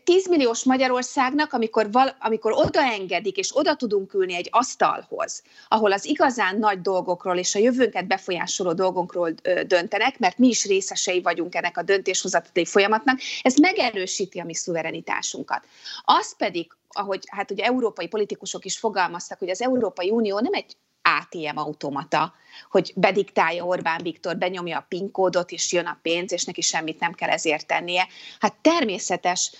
[0.03, 6.05] 10 milliós Magyarországnak, amikor, val, amikor odaengedik, és oda tudunk ülni egy asztalhoz, ahol az
[6.05, 9.31] igazán nagy dolgokról és a jövőnket befolyásoló dolgokról
[9.67, 15.65] döntenek, mert mi is részesei vagyunk ennek a döntéshozatali folyamatnak, ez megerősíti a mi szuverenitásunkat.
[16.03, 20.75] Az pedig, ahogy hát ugye európai politikusok is fogalmaztak, hogy az Európai Unió nem egy
[21.05, 22.33] ATM automata,
[22.69, 26.99] hogy bediktálja Orbán Viktor, benyomja a PIN kódot, és jön a pénz, és neki semmit
[26.99, 28.07] nem kell ezért tennie.
[28.39, 29.51] Hát természetes.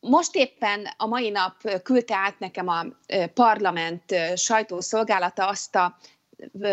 [0.00, 2.86] Most éppen a mai nap küldte át nekem a
[3.34, 5.98] parlament sajtószolgálata azt a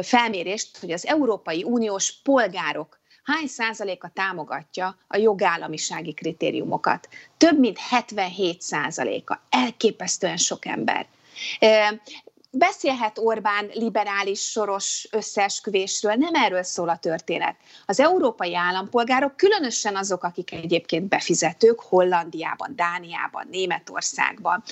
[0.02, 7.08] felmérést, hogy az Európai Uniós polgárok hány százaléka támogatja a jogállamisági kritériumokat.
[7.38, 9.42] Több mint 77 százaléka.
[9.50, 11.08] Elképesztően sok ember.
[12.58, 17.56] Beszélhet Orbán liberális soros összeesküvésről, nem erről szól a történet.
[17.86, 24.64] Az európai állampolgárok, különösen azok, akik egyébként befizetők, Hollandiában, Dániában, Németországban,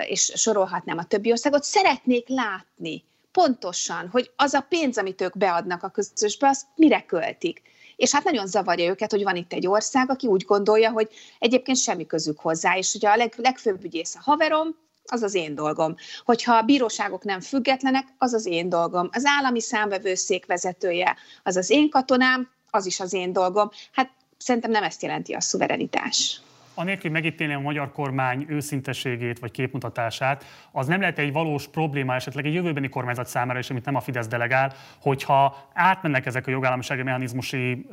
[0.00, 5.82] és sorolhatnám a többi országot, szeretnék látni pontosan, hogy az a pénz, amit ők beadnak
[5.82, 7.62] a közösbe, azt mire költik.
[7.96, 11.78] És hát nagyon zavarja őket, hogy van itt egy ország, aki úgy gondolja, hogy egyébként
[11.78, 15.94] semmi közük hozzá, és ugye a leg, legfőbb ügyész a haverom, az az én dolgom.
[16.24, 19.08] Hogyha a bíróságok nem függetlenek, az az én dolgom.
[19.12, 23.70] Az állami számvevőszék vezetője, az az én katonám, az is az én dolgom.
[23.92, 26.40] Hát szerintem nem ezt jelenti a szuverenitás
[26.74, 32.46] anélkül, megítélni a magyar kormány őszinteségét vagy képmutatását, az nem lehet egy valós probléma esetleg
[32.46, 37.02] egy jövőbeni kormányzat számára is, amit nem a Fidesz delegál, hogyha átmennek ezek a jogállamisági
[37.02, 37.86] mechanizmusi,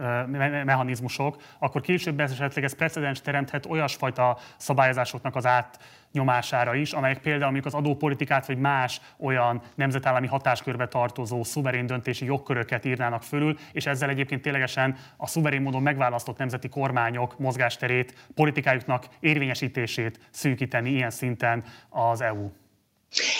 [0.65, 5.79] mechanizmusok, akkor később esetleg ez precedens teremthet olyasfajta szabályozásoknak az át
[6.11, 12.25] nyomására is, amelyek például mondjuk az adópolitikát vagy más olyan nemzetállami hatáskörbe tartozó szuverén döntési
[12.25, 18.27] jogköröket írnának fölül, és ezzel egyébként ténylegesen a szuverén módon megválasztott nemzeti kormányok mozgásterét,
[18.69, 22.49] politikájuknak érvényesítését szűkíteni ilyen szinten az EU.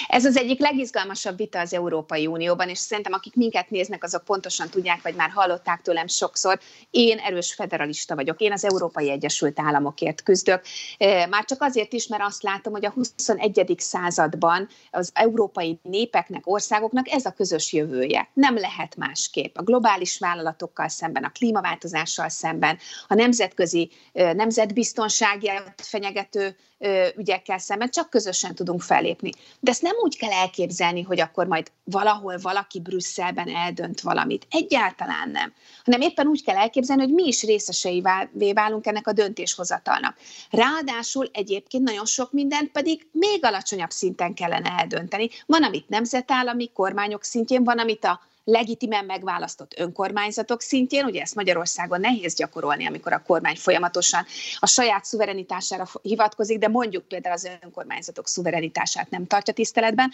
[0.08, 4.70] Ez az egyik legizgalmasabb vita az Európai Unióban, és szerintem akik minket néznek, azok pontosan
[4.70, 10.24] tudják, vagy már hallották tőlem sokszor, én erős federalista vagyok, én az Európai Egyesült Államokért
[10.24, 10.62] küzdök.
[11.30, 13.76] Már csak azért is, mert azt látom, hogy a 21.
[13.78, 18.30] században az európai népeknek, országoknak ez a közös jövője.
[18.34, 19.58] Nem lehet másképp.
[19.58, 22.78] A globális vállalatokkal szemben, a klímaváltozással szemben,
[23.08, 26.56] a nemzetközi nemzetbiztonsági fenyegető
[27.16, 29.32] ügyekkel szemben csak közösen tudunk fellépni.
[29.60, 34.48] De ezt nem úgy kell elképzelni, hogy akkor majd valahol valaki Brüsszelben eldönt valamit.
[34.50, 35.54] Egyáltalán nem.
[35.86, 38.04] Hanem éppen úgy kell elképzelni, hogy mi is részesei
[38.54, 40.18] válunk ennek a döntéshozatalnak.
[40.50, 45.30] Ráadásul egyébként nagyon sok mindent pedig még alacsonyabb szinten kellene eldönteni.
[45.46, 52.00] Van, amit nemzetállami kormányok szintjén, van, amit a legitimen megválasztott önkormányzatok szintjén, ugye ezt Magyarországon
[52.00, 54.26] nehéz gyakorolni, amikor a kormány folyamatosan
[54.60, 60.12] a saját szuverenitására hivatkozik, de mondjuk például az önkormányzatok szuverenitását nem tartja tiszteletben.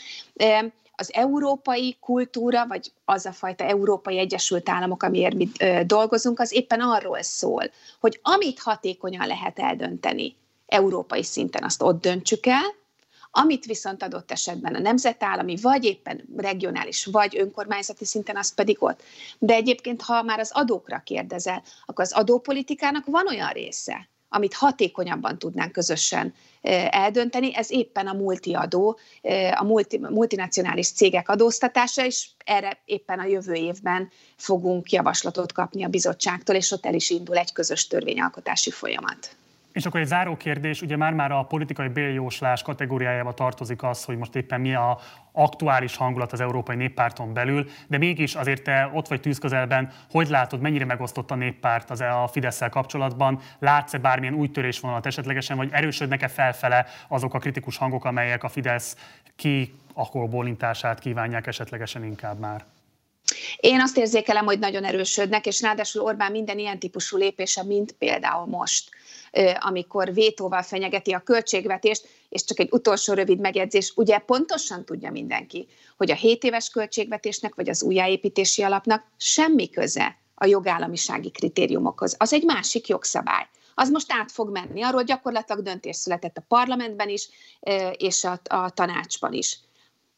[0.98, 5.52] Az európai kultúra, vagy az a fajta Európai Egyesült Államok, amiért mi
[5.86, 10.36] dolgozunk, az éppen arról szól, hogy amit hatékonyan lehet eldönteni
[10.66, 12.76] európai szinten, azt ott döntsük el,
[13.38, 19.04] amit viszont adott esetben a nemzetállami, vagy éppen regionális, vagy önkormányzati szinten, az pedig ott.
[19.40, 25.40] De egyébként, ha már az adókra kérdezel, akkor az adópolitikának van olyan része, amit hatékonyabban
[25.40, 26.34] tudnánk közösen
[26.90, 29.00] eldönteni, ez éppen a multiadó,
[29.56, 35.88] a multi, multinacionális cégek adóztatása, és erre éppen a jövő évben fogunk javaslatot kapni a
[35.88, 39.36] bizottságtól, és ott el is indul egy közös törvényalkotási folyamat.
[39.76, 44.36] És akkor egy záró kérdés, ugye már-már a politikai béljóslás kategóriájába tartozik az, hogy most
[44.36, 45.00] éppen mi a
[45.32, 50.62] aktuális hangulat az Európai Néppárton belül, de mégis azért te ott vagy tűzközelben, hogy látod,
[50.62, 53.40] mennyire megosztott a néppárt az a fidesz kapcsolatban?
[53.60, 58.98] Látsz-e bármilyen új törésvonalat esetlegesen, vagy erősödnek-e felfele azok a kritikus hangok, amelyek a Fidesz
[59.36, 59.74] ki
[60.12, 62.66] bólintását kívánják esetlegesen inkább már?
[63.60, 68.46] Én azt érzékelem, hogy nagyon erősödnek, és ráadásul Orbán minden ilyen típusú lépése, mint például
[68.46, 68.90] most
[69.60, 75.68] amikor vétóval fenyegeti a költségvetést, és csak egy utolsó rövid megjegyzés, ugye pontosan tudja mindenki,
[75.98, 82.16] hogy a 7 éves költségvetésnek vagy az újjáépítési alapnak semmi köze a jogállamisági kritériumokhoz.
[82.18, 83.48] Az egy másik jogszabály.
[83.76, 84.82] Az most át fog menni.
[84.82, 87.30] Arról gyakorlatilag döntés született a parlamentben is,
[87.98, 89.60] és a, a tanácsban is.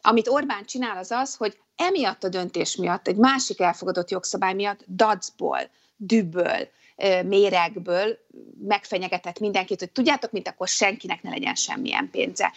[0.08, 4.86] Amit Orbán csinál, az az, hogy emiatt a döntés miatt, egy másik elfogadott jogszabály miatt
[4.88, 5.60] dacból,
[5.96, 6.68] dübből,
[7.26, 8.18] méregből
[8.68, 12.54] megfenyegetett mindenkit, hogy tudjátok, mint akkor senkinek ne legyen semmilyen pénze.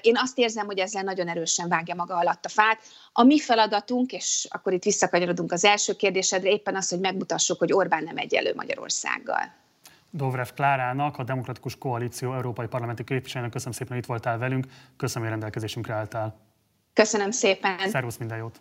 [0.00, 2.82] Én azt érzem, hogy ezzel nagyon erősen vágja maga alatt a fát.
[3.12, 7.72] A mi feladatunk, és akkor itt visszakanyarodunk az első kérdésedre, éppen az, hogy megmutassuk, hogy
[7.72, 9.60] Orbán nem egyelő Magyarországgal.
[10.14, 15.22] Dobrev Klárának, a Demokratikus Koalíció Európai Parlamenti Képviselőnek köszönöm szépen, hogy itt voltál velünk, köszönöm,
[15.22, 16.41] hogy rendelkezésünkre álltál.
[16.94, 17.88] Köszönöm szépen.
[17.88, 18.60] Szervusz, minden jót.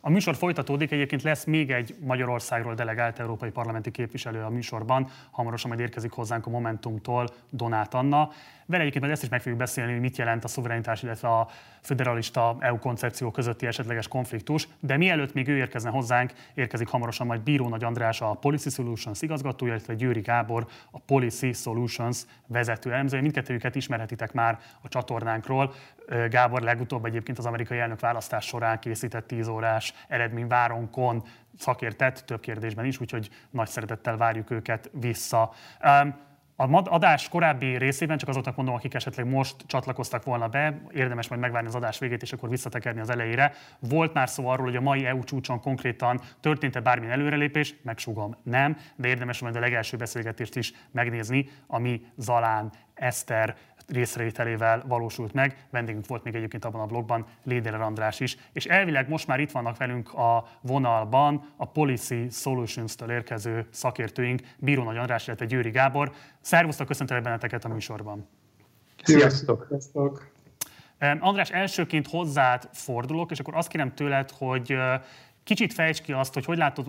[0.00, 5.68] A műsor folytatódik, egyébként lesz még egy Magyarországról delegált európai parlamenti képviselő a műsorban, hamarosan
[5.68, 8.30] majd érkezik hozzánk a Momentumtól Donát Anna.
[8.66, 11.48] Vele egyébként ezt is meg fogjuk beszélni, hogy mit jelent a szuverenitás, illetve a
[11.80, 17.40] federalista EU koncepció közötti esetleges konfliktus, de mielőtt még ő érkezne hozzánk, érkezik hamarosan majd
[17.40, 23.22] Bíró Nagy András, a Policy Solutions igazgatója, illetve Győri Gábor, a Policy Solutions vezető elemzője.
[23.22, 25.74] Mindkettőjüket ismerhetitek már a csatornánkról.
[26.28, 31.22] Gábor legutóbb egyébként az amerikai elnök választás során készített 10 órás eredményváronkon
[31.58, 35.52] szakértett több kérdésben is, úgyhogy nagy szeretettel várjuk őket vissza.
[36.60, 41.40] A adás korábbi részében, csak azoknak mondom, akik esetleg most csatlakoztak volna be, érdemes majd
[41.40, 43.52] megvárni az adás végét, és akkor visszatekerni az elejére.
[43.78, 48.76] Volt már szó arról, hogy a mai EU csúcson konkrétan történt-e bármilyen előrelépés, megsugom, nem,
[48.96, 53.56] de érdemes majd a legelső beszélgetést is megnézni, ami Zalán Eszter
[53.88, 55.66] részvételével valósult meg.
[55.70, 58.36] Vendégünk volt még egyébként abban a blogban Léderer András is.
[58.52, 64.82] És elvileg most már itt vannak velünk a vonalban a Policy Solutions-től érkező szakértőink, Bíró
[64.82, 66.12] Nagy András, illetve Győri Gábor.
[66.40, 68.28] Szervusztok, köszöntelek benneteket a műsorban.
[69.02, 69.66] Sziasztok!
[69.68, 70.36] Sziasztok!
[71.20, 74.76] András, elsőként hozzád fordulok, és akkor azt kérem tőled, hogy
[75.48, 76.86] Kicsit fejtsd ki azt, hogy hogy látod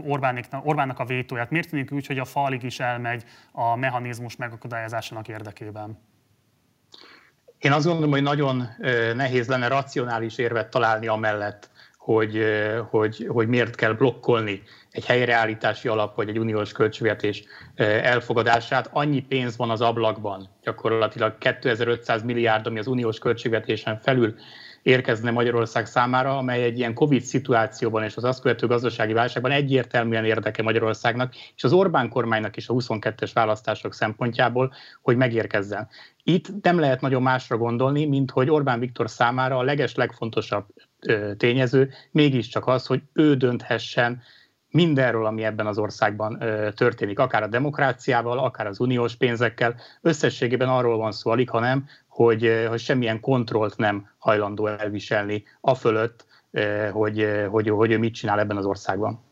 [0.63, 1.49] Orbánnak a vétóját.
[1.49, 5.97] Miért tűnik úgy, hogy a falig is elmegy a mechanizmus megakadályozásának érdekében?
[7.59, 8.69] Én azt gondolom, hogy nagyon
[9.15, 12.43] nehéz lenne racionális érvet találni amellett, hogy,
[12.89, 17.43] hogy, hogy miért kell blokkolni egy helyreállítási alap vagy egy uniós költségvetés
[17.75, 18.89] elfogadását.
[18.93, 24.35] Annyi pénz van az ablakban, gyakorlatilag 2500 milliárd, ami az uniós költségvetésen felül
[24.81, 30.25] érkezne Magyarország számára, amely egy ilyen Covid szituációban és az azt követő gazdasági válságban egyértelműen
[30.25, 35.87] érdeke Magyarországnak, és az Orbán kormánynak is a 22-es választások szempontjából, hogy megérkezzen.
[36.23, 40.65] Itt nem lehet nagyon másra gondolni, mint hogy Orbán Viktor számára a leges legfontosabb
[41.37, 44.21] tényező mégiscsak az, hogy ő dönthessen
[44.71, 49.75] mindenről, ami ebben az országban ö, történik, akár a demokráciával, akár az uniós pénzekkel.
[50.01, 55.75] Összességében arról van szó, alig, ha nem, hogy, hogy semmilyen kontrollt nem hajlandó elviselni a
[55.75, 56.25] fölött,
[56.91, 59.27] hogy, hogy, hogy ő mit csinál ebben az országban.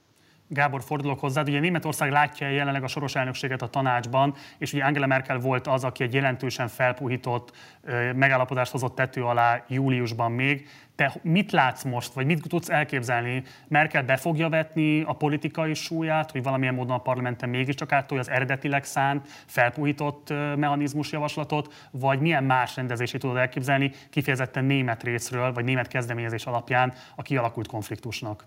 [0.49, 1.47] Gábor, fordulok hozzád.
[1.47, 5.83] Ugye Németország látja jelenleg a soros elnökséget a tanácsban, és ugye Angela Merkel volt az,
[5.83, 7.51] aki egy jelentősen felpuhított
[8.15, 10.67] megállapodást hozott tető alá júliusban még.
[10.95, 13.43] Te mit látsz most, vagy mit tudsz elképzelni?
[13.67, 18.29] Merkel be fogja vetni a politikai súlyát, hogy valamilyen módon a parlamenten mégiscsak áttolja az
[18.29, 25.63] eredetileg szánt, felpuhított mechanizmus javaslatot, vagy milyen más rendezését tudod elképzelni kifejezetten német részről, vagy
[25.63, 28.45] német kezdeményezés alapján a kialakult konfliktusnak?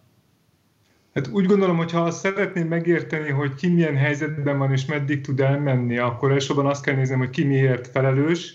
[1.14, 5.40] Hát úgy gondolom, hogy ha szeretném megérteni, hogy ki milyen helyzetben van és meddig tud
[5.40, 8.54] elmenni, akkor elsősorban azt kell nézni, hogy ki miért felelős,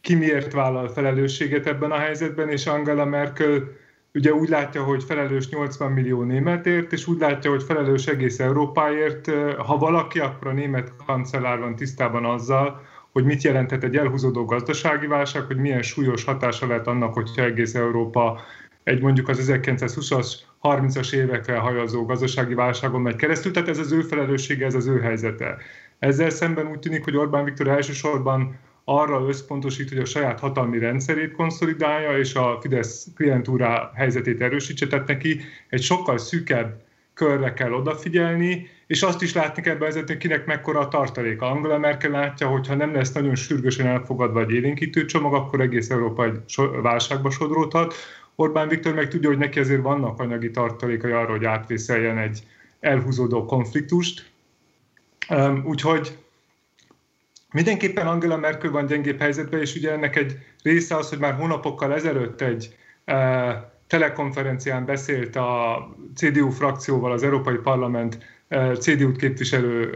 [0.00, 3.62] ki miért vállal felelősséget ebben a helyzetben, és Angela Merkel
[4.14, 9.30] ugye úgy látja, hogy felelős 80 millió németért, és úgy látja, hogy felelős egész Európáért.
[9.56, 12.80] Ha valaki, akkor a német kancellár van tisztában azzal,
[13.12, 17.74] hogy mit jelenthet egy elhúzódó gazdasági válság, hogy milyen súlyos hatása lehet annak, hogyha egész
[17.74, 18.40] Európa
[18.82, 24.00] egy mondjuk az 1920-as 30-as évekre hajazó gazdasági válságon megy keresztül, tehát ez az ő
[24.00, 25.56] felelőssége, ez az ő helyzete.
[25.98, 31.32] Ezzel szemben úgy tűnik, hogy Orbán Viktor elsősorban arra összpontosít, hogy a saját hatalmi rendszerét
[31.32, 38.68] konszolidálja, és a Fidesz klientúrá helyzetét erősítse, tehát neki egy sokkal szűkebb körre kell odafigyelni,
[38.86, 41.50] és azt is látni kell bevezetni, kinek mekkora a tartaléka.
[41.50, 45.90] Angela Merkel látja, hogy ha nem lesz nagyon sürgősen elfogadva egy élénkítő csomag, akkor egész
[45.90, 46.40] Európa egy
[46.82, 47.94] válságba sodródhat.
[48.40, 52.46] Orbán Viktor meg tudja, hogy neki azért vannak anyagi tartalékai arra, hogy átvészeljen egy
[52.80, 54.30] elhúzódó konfliktust.
[55.64, 56.18] Úgyhogy
[57.52, 61.94] mindenképpen Angela Merkel van gyengébb helyzetben, és ugye ennek egy része az, hogy már hónapokkal
[61.94, 62.76] ezelőtt egy
[63.86, 65.78] telekonferencián beszélt a
[66.14, 68.18] CDU frakcióval, az Európai Parlament
[68.78, 69.90] CDU-t képviselő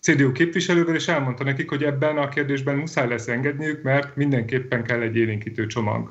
[0.00, 5.00] CDU képviselővel, és elmondta nekik, hogy ebben a kérdésben muszáj lesz engedniük, mert mindenképpen kell
[5.00, 6.10] egy élénkítő csomag.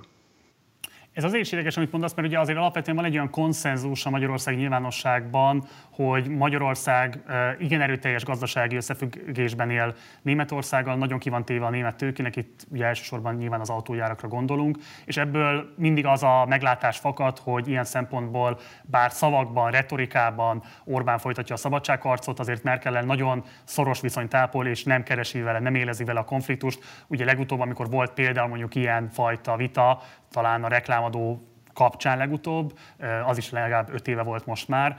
[1.13, 4.09] Ez azért is érdekes, amit mondasz, mert ugye azért alapvetően van egy olyan konszenzus a
[4.09, 7.23] Magyarország nyilvánosságban, hogy Magyarország
[7.59, 12.85] igen erőteljes gazdasági összefüggésben él Németországgal, nagyon ki van téve a német tőkének, itt ugye
[12.85, 18.59] elsősorban nyilván az autójárakra gondolunk, és ebből mindig az a meglátás fakad, hogy ilyen szempontból
[18.83, 25.03] bár szavakban, retorikában Orbán folytatja a szabadságharcot, azért Merkel nagyon szoros viszonyt ápol, és nem
[25.03, 26.79] keresi vele, nem élezi vele a konfliktust.
[27.07, 30.01] Ugye legutóbb, amikor volt például mondjuk ilyen fajta vita,
[30.31, 30.67] talán a
[31.03, 32.77] reklámadó kapcsán legutóbb,
[33.25, 34.97] az is legalább öt éve volt most már.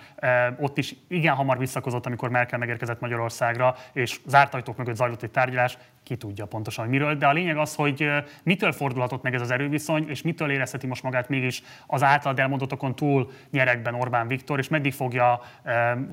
[0.59, 5.31] Ott is igen hamar visszakozott, amikor Merkel megérkezett Magyarországra, és zárt ajtók mögött zajlott egy
[5.31, 7.15] tárgyalás, ki tudja pontosan, miről.
[7.15, 8.11] De a lényeg az, hogy
[8.43, 12.95] mitől fordulhatott meg ez az erőviszony, és mitől érezheti most magát mégis az általad elmondotokon
[12.95, 15.41] túl nyerekben Orbán Viktor, és meddig fogja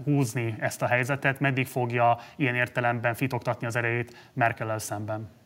[0.03, 5.40] húzni ezt a helyzetet, meddig fogja ilyen értelemben fitoktatni az erejét Merkel szemben.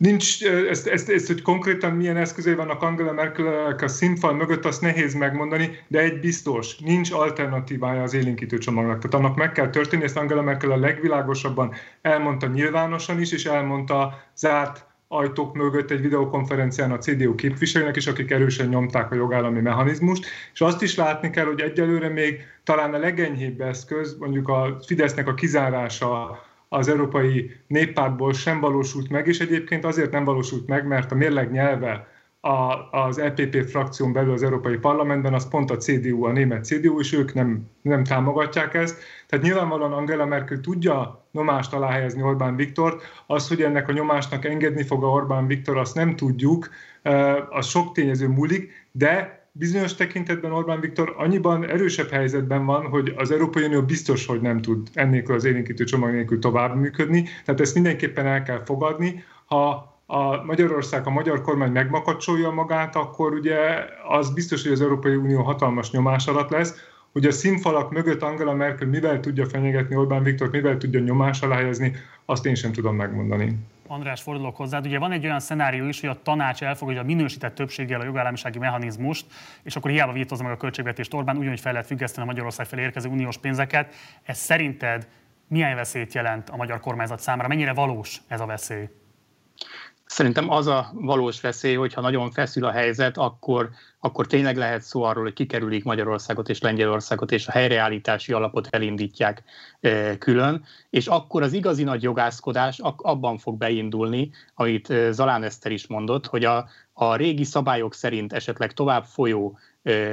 [0.00, 4.80] Nincs, ezt, ezt, ezt, hogy konkrétan milyen eszközei vannak Angela merkel a színfal mögött, azt
[4.80, 8.98] nehéz megmondani, de egy biztos, nincs alternatívája az élénkítő csomagnak.
[8.98, 14.24] Tehát annak meg kell történni, ezt Angela Merkel a legvilágosabban elmondta nyilvánosan is, és elmondta
[14.36, 20.26] zárt ajtók mögött egy videokonferencián a CDU képviselőnek is, akik erősen nyomták a jogállami mechanizmust,
[20.52, 25.28] és azt is látni kell, hogy egyelőre még talán a legenyhébb eszköz, mondjuk a Fidesznek
[25.28, 26.42] a kizárása
[26.72, 31.50] az Európai Néppártból sem valósult meg, és egyébként azért nem valósult meg, mert a mérleg
[31.50, 32.06] nyelve
[32.40, 37.00] a, az EPP frakción belül az Európai Parlamentben, az pont a CDU, a német CDU,
[37.00, 38.98] és ők nem, nem támogatják ezt.
[39.26, 44.44] Tehát nyilvánvalóan Angela Merkel tudja nyomást alá helyezni Orbán Viktort, az, hogy ennek a nyomásnak
[44.44, 46.70] engedni fog a Orbán Viktor, azt nem tudjuk,
[47.50, 53.30] az sok tényező múlik, de bizonyos tekintetben Orbán Viktor annyiban erősebb helyzetben van, hogy az
[53.30, 57.74] Európai Unió biztos, hogy nem tud ennélkül az élénkítő csomag nélkül tovább működni, tehát ezt
[57.74, 59.24] mindenképpen el kell fogadni.
[59.46, 63.58] Ha a Magyarország, a magyar kormány megmakacsolja magát, akkor ugye
[64.08, 66.74] az biztos, hogy az Európai Unió hatalmas nyomás alatt lesz,
[67.12, 71.56] hogy a színfalak mögött Angela Merkel mivel tudja fenyegetni Orbán Viktor, mivel tudja nyomás alá
[71.56, 73.58] helyezni, azt én sem tudom megmondani.
[73.86, 74.86] András, fordulok hozzád.
[74.86, 78.58] Ugye van egy olyan szenárió is, hogy a tanács elfogadja a minősített többséggel a jogállamisági
[78.58, 79.26] mechanizmust,
[79.62, 82.82] és akkor hiába vítozza meg a költségvetést Orbán, ugyanúgy fel lehet függeszteni a Magyarország felé
[82.82, 83.94] érkező uniós pénzeket.
[84.22, 85.08] Ez szerinted
[85.48, 87.48] milyen veszélyt jelent a magyar kormányzat számára?
[87.48, 88.88] Mennyire valós ez a veszély?
[90.04, 93.68] Szerintem az a valós veszély, hogyha nagyon feszül a helyzet, akkor,
[94.00, 99.42] akkor tényleg lehet szó arról, hogy kikerülik Magyarországot és Lengyelországot, és a helyreállítási alapot elindítják
[100.18, 106.26] külön, és akkor az igazi nagy jogászkodás abban fog beindulni, amit Zalán Eszter is mondott,
[106.26, 109.58] hogy a, a régi szabályok szerint esetleg tovább folyó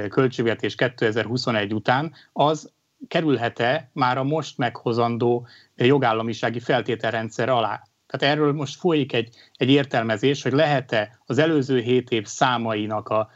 [0.08, 2.72] költségvetés 2021 után, az
[3.08, 7.82] kerülhet-e már a most meghozandó jogállamisági feltételrendszer alá.
[8.06, 13.30] Tehát erről most folyik egy, egy értelmezés, hogy lehet-e az előző hét év számainak a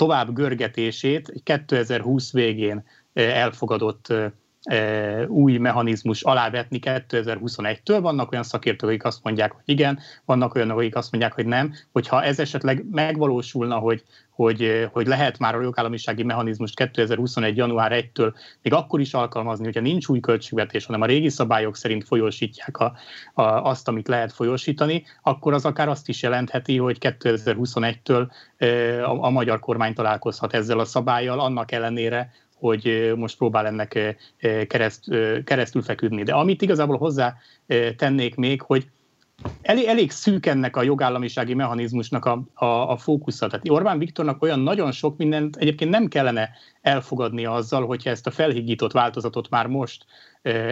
[0.00, 4.12] tovább görgetését 2020 végén elfogadott
[5.26, 7.98] új mechanizmus alávetni 2021-től.
[8.00, 11.72] Vannak olyan szakértők, akik azt mondják, hogy igen, vannak olyanok, akik azt mondják, hogy nem.
[11.92, 14.04] Hogyha ez esetleg megvalósulna, hogy,
[14.40, 17.56] hogy, hogy lehet már a jogállamisági mechanizmust 2021.
[17.56, 22.04] január 1-től még akkor is alkalmazni, hogyha nincs új költségvetés, hanem a régi szabályok szerint
[22.04, 22.92] folyósítják a,
[23.34, 28.30] a, azt, amit lehet folyósítani, akkor az akár azt is jelentheti, hogy 2021-től
[29.04, 34.16] a, a magyar kormány találkozhat ezzel a szabályjal, annak ellenére, hogy most próbál ennek
[34.66, 35.04] kereszt,
[35.44, 36.22] keresztül feküdni.
[36.22, 37.36] De amit igazából hozzá
[37.96, 38.86] tennék még, hogy
[39.62, 43.46] elég, elég szűk ennek a jogállamisági mechanizmusnak a, a, a fókusza.
[43.46, 46.50] Tehát Orbán Viktornak olyan nagyon sok mindent egyébként nem kellene
[46.82, 50.04] elfogadnia azzal, hogyha ezt a felhigított változatot már most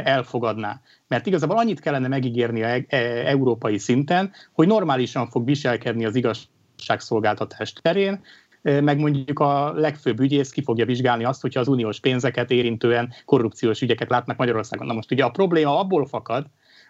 [0.05, 0.81] elfogadná.
[1.09, 2.97] Mert igazából annyit kellene megígérni e, e,
[3.27, 8.21] európai szinten, hogy normálisan fog viselkedni az igazságszolgáltatás terén,
[8.63, 13.81] meg mondjuk a legfőbb ügyész ki fogja vizsgálni azt, hogyha az uniós pénzeket érintően korrupciós
[13.81, 14.87] ügyeket látnak Magyarországon.
[14.87, 16.47] Na most ugye a probléma abból fakad,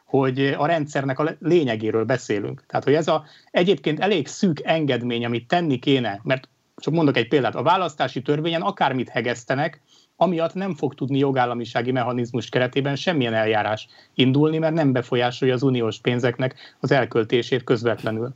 [0.08, 2.64] hogy a rendszernek a lényegéről beszélünk.
[2.66, 7.28] Tehát, hogy ez a egyébként elég szűk engedmény, amit tenni kéne, mert csak mondok egy
[7.28, 9.80] példát, a választási törvényen akármit hegesztenek,
[10.16, 16.00] amiatt nem fog tudni jogállamisági mechanizmus keretében semmilyen eljárás indulni, mert nem befolyásolja az uniós
[16.00, 18.34] pénzeknek az elköltését közvetlenül.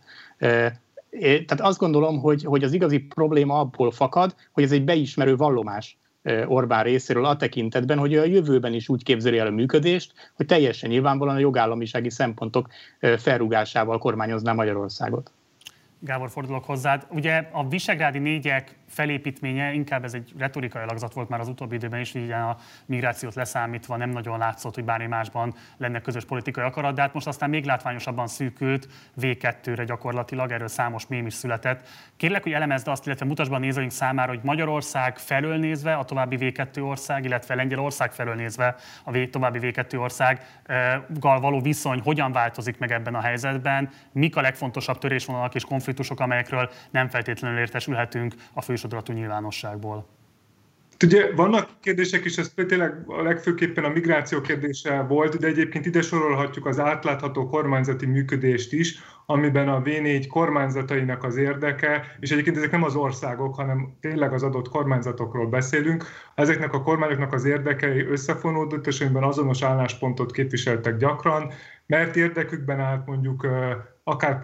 [1.19, 5.99] Tehát azt gondolom, hogy, hogy az igazi probléma abból fakad, hogy ez egy beismerő vallomás
[6.47, 10.91] Orbán részéről a tekintetben, hogy a jövőben is úgy képzeli el a működést, hogy teljesen
[10.91, 12.69] nyilvánvalóan a jogállamisági szempontok
[13.17, 15.33] felrugásával kormányozná Magyarországot.
[16.05, 17.07] Gábor, fordulok hozzád.
[17.09, 22.01] Ugye a visegrádi négyek felépítménye, inkább ez egy retorikai alakzat volt már az utóbbi időben
[22.01, 26.95] is, így a migrációt leszámítva nem nagyon látszott, hogy bármi másban lenne közös politikai akarat,
[26.95, 28.89] de hát most aztán még látványosabban szűkült
[29.21, 31.89] V2-re gyakorlatilag, erről számos mém is született.
[32.17, 36.37] Kérlek, hogy elemezd azt, illetve mutasd a nézőink számára, hogy Magyarország felől nézve a további
[36.41, 38.75] V2 ország, illetve Lengyelország felől nézve
[39.05, 44.99] a további V2 országgal való viszony hogyan változik meg ebben a helyzetben, mik a legfontosabb
[44.99, 50.07] törésvonalak és konfliktusok, amelyekről nem feltétlenül értesülhetünk a fősodratú nyilvánosságból.
[51.05, 56.03] Ugye vannak kérdések is, ez tényleg a legfőképpen a migráció kérdése volt, de egyébként ide
[56.03, 62.71] sorolhatjuk az átlátható kormányzati működést is, amiben a V4 kormányzatainak az érdeke, és egyébként ezek
[62.71, 68.87] nem az országok, hanem tényleg az adott kormányzatokról beszélünk, ezeknek a kormányoknak az érdekei összefonódott,
[68.87, 71.53] és amiben azonos álláspontot képviseltek gyakran,
[71.87, 73.47] mert érdekükben állt mondjuk
[74.05, 74.41] akár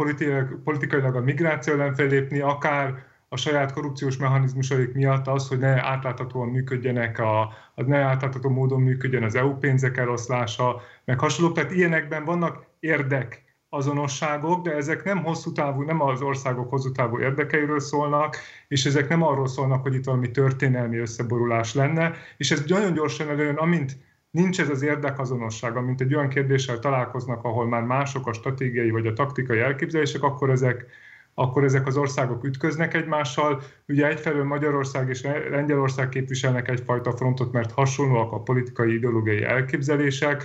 [0.64, 6.48] politikailag a migráció ellen fellépni, akár a saját korrupciós mechanizmusaik miatt az, hogy ne átláthatóan
[6.48, 11.54] működjenek, a, az ne átlátható módon működjön az EU pénzek eloszlása, meg hasonlók.
[11.54, 17.20] Tehát ilyenekben vannak érdek azonosságok, de ezek nem hosszú távú, nem az országok hosszú távú
[17.20, 18.36] érdekeiről szólnak,
[18.68, 23.28] és ezek nem arról szólnak, hogy itt valami történelmi összeborulás lenne, és ez nagyon gyorsan
[23.28, 23.96] előjön, amint
[24.30, 29.06] nincs ez az érdekazonosság, amint egy olyan kérdéssel találkoznak, ahol már mások a stratégiai vagy
[29.06, 30.86] a taktikai elképzelések, akkor ezek,
[31.34, 33.62] akkor ezek az országok ütköznek egymással.
[33.88, 40.44] Ugye egyfelől Magyarország és Lengyelország képviselnek egyfajta frontot, mert hasonlóak a politikai ideológiai elképzelések.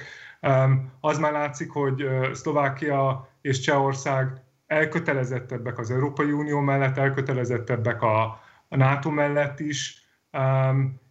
[0.99, 8.23] Az már látszik, hogy Szlovákia és Csehország elkötelezettebbek az Európai Unió mellett, elkötelezettebbek a,
[8.67, 10.07] a NATO mellett is,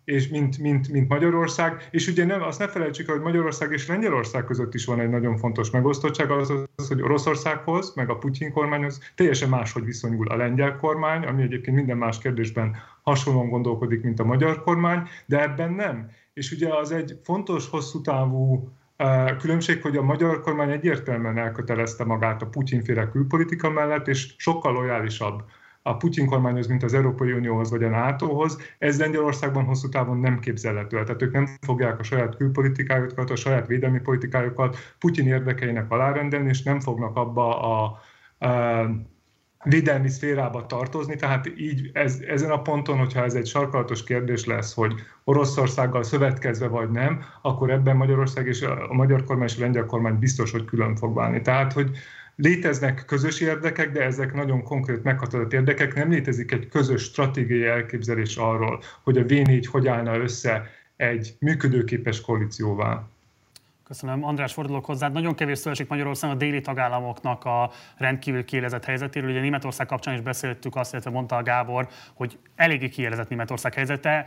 [0.04, 1.88] és mint, mint, mint Magyarország.
[1.90, 5.36] És ugye nem, azt ne felejtsük hogy Magyarország és Lengyelország között is van egy nagyon
[5.36, 10.76] fontos megosztottság, az, az hogy Oroszországhoz, meg a Putyin kormányhoz teljesen máshogy viszonyul a lengyel
[10.76, 16.10] kormány, ami egyébként minden más kérdésben hasonlóan gondolkodik, mint a magyar kormány, de ebben nem.
[16.34, 18.68] És ugye az egy fontos, hosszú távú
[19.38, 25.42] Különbség, hogy a magyar kormány egyértelműen elkötelezte magát a Putyinféle külpolitika mellett, és sokkal lojálisabb
[25.82, 30.38] a Putyin kormányhoz, mint az Európai Unióhoz vagy a NATO-hoz, ez Lengyelországban hosszú távon nem
[30.38, 31.02] képzelhető.
[31.02, 36.62] Tehát ők nem fogják a saját külpolitikájukat, a saját védelmi politikájukat Putyin érdekeinek alárendelni, és
[36.62, 37.98] nem fognak abba a,
[38.46, 38.70] a
[39.64, 44.74] védelmi szférába tartozni, tehát így ez, ezen a ponton, hogyha ez egy sarkalatos kérdés lesz,
[44.74, 49.86] hogy Oroszországgal szövetkezve vagy nem, akkor ebben Magyarország és a magyar kormány és a lengyel
[49.86, 51.40] kormány biztos, hogy külön fog válni.
[51.40, 51.90] Tehát, hogy
[52.42, 55.94] Léteznek közös érdekek, de ezek nagyon konkrét meghatározott érdekek.
[55.94, 62.20] Nem létezik egy közös stratégiai elképzelés arról, hogy a V4 hogy állna össze egy működőképes
[62.20, 63.10] koalícióval.
[63.84, 64.24] Köszönöm.
[64.24, 65.08] András, fordulok hozzá.
[65.08, 69.30] Nagyon kevés szó esik Magyarországon a déli tagállamoknak a rendkívül kiélezett helyzetéről.
[69.30, 74.26] Ugye Németország kapcsán is beszéltük azt, illetve mondta a Gábor, hogy eléggé kiélezett Németország helyzete.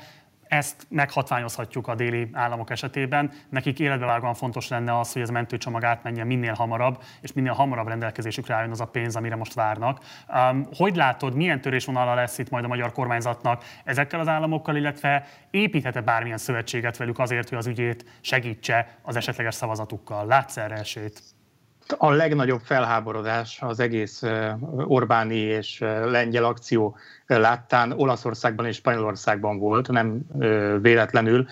[0.56, 3.32] Ezt meghatványozhatjuk a déli államok esetében.
[3.50, 8.54] Nekik életbevágóan fontos lenne az, hogy ez mentőcsomag átmenjen minél hamarabb, és minél hamarabb rendelkezésükre
[8.54, 10.00] álljon az a pénz, amire most várnak.
[10.28, 15.28] Um, hogy látod, milyen törésvonala lesz itt majd a magyar kormányzatnak ezekkel az államokkal, illetve
[15.52, 20.26] építhet-e bármilyen szövetséget velük azért, hogy az ügyét segítse az esetleges szavazatukkal?
[20.26, 21.35] Látsz erre esélyt?
[21.98, 24.24] A legnagyobb felháborodás az egész
[24.84, 30.22] Orbáni és lengyel akció láttán Olaszországban és Spanyolországban volt, nem
[30.82, 31.48] véletlenül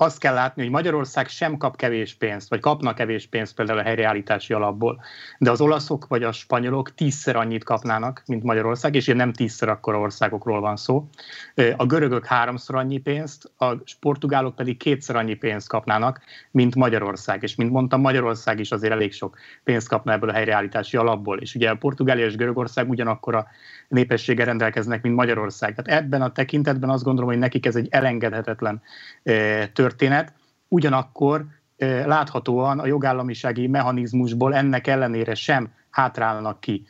[0.00, 3.82] azt kell látni, hogy Magyarország sem kap kevés pénzt, vagy kapnak kevés pénzt például a
[3.82, 5.02] helyreállítási alapból,
[5.38, 9.68] de az olaszok vagy a spanyolok tízszer annyit kapnának, mint Magyarország, és ilyen nem tízszer
[9.68, 11.08] akkora országokról van szó.
[11.76, 16.20] A görögök háromszor annyi pénzt, a portugálok pedig kétszer annyi pénzt kapnának,
[16.50, 17.42] mint Magyarország.
[17.42, 21.38] És mint mondtam, Magyarország is azért elég sok pénzt kapna ebből a helyreállítási alapból.
[21.38, 23.44] És ugye a Portugália és Görögország ugyanakkor
[23.90, 25.74] a népessége rendelkeznek, mint Magyarország.
[25.74, 28.82] Tehát ebben a tekintetben azt gondolom, hogy nekik ez egy elengedhetetlen
[29.72, 30.32] történet.
[30.68, 31.44] Ugyanakkor
[32.04, 36.86] láthatóan a jogállamisági mechanizmusból ennek ellenére sem hátrálnak ki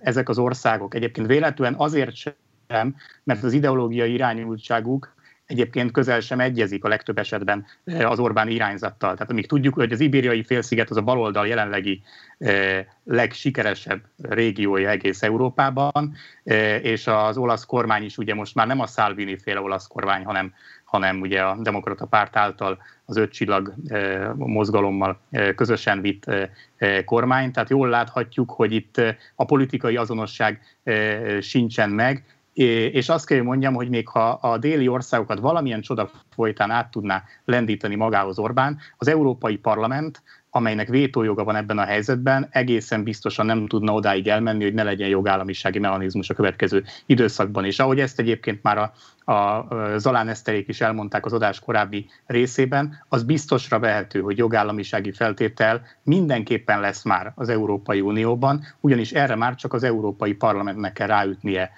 [0.00, 0.94] ezek az országok.
[0.94, 5.14] Egyébként véletlenül azért sem, mert az ideológiai irányultságuk
[5.46, 9.12] egyébként közel sem egyezik a legtöbb esetben az Orbán irányzattal.
[9.12, 12.02] Tehát amíg tudjuk, hogy az ibériai félsziget az a baloldal jelenlegi
[13.04, 16.14] legsikeresebb régiója egész Európában,
[16.82, 20.52] és az olasz kormány is ugye most már nem a Salvini féle olasz kormány, hanem,
[20.84, 23.74] hanem ugye a demokrata párt által az öt csillag
[24.34, 25.20] mozgalommal
[25.56, 26.24] közösen vitt
[27.04, 27.52] kormány.
[27.52, 29.00] Tehát jól láthatjuk, hogy itt
[29.34, 30.60] a politikai azonosság
[31.40, 32.24] sincsen meg,
[32.54, 36.90] és azt kell, hogy mondjam, hogy még ha a déli országokat valamilyen csoda folytán át
[36.90, 40.22] tudná lendíteni magához Orbán, az Európai Parlament
[40.54, 45.08] amelynek vétójoga van ebben a helyzetben, egészen biztosan nem tudna odáig elmenni, hogy ne legyen
[45.08, 47.64] jogállamisági mechanizmus a következő időszakban.
[47.64, 48.92] És ahogy ezt egyébként már a,
[49.32, 55.82] a Zalán Eszterék is elmondták az adás korábbi részében, az biztosra vehető, hogy jogállamisági feltétel
[56.02, 61.70] mindenképpen lesz már az Európai Unióban, ugyanis erre már csak az Európai Parlamentnek kell ráütnie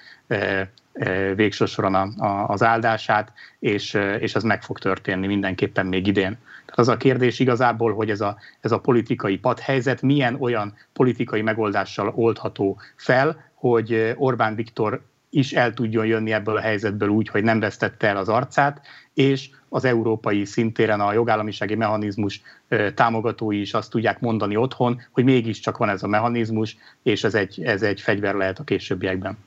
[1.34, 6.38] végső soron az áldását, és, és ez meg fog történni mindenképpen még idén.
[6.76, 12.12] Az a kérdés igazából, hogy ez a, ez a politikai padhelyzet milyen olyan politikai megoldással
[12.14, 17.60] oldható fel, hogy Orbán Viktor is el tudjon jönni ebből a helyzetből úgy, hogy nem
[17.60, 18.80] vesztette el az arcát,
[19.14, 22.42] és az európai szintéren a jogállamisági mechanizmus
[22.94, 27.62] támogatói is azt tudják mondani otthon, hogy mégiscsak van ez a mechanizmus, és ez egy,
[27.62, 29.38] ez egy fegyver lehet a későbbiekben.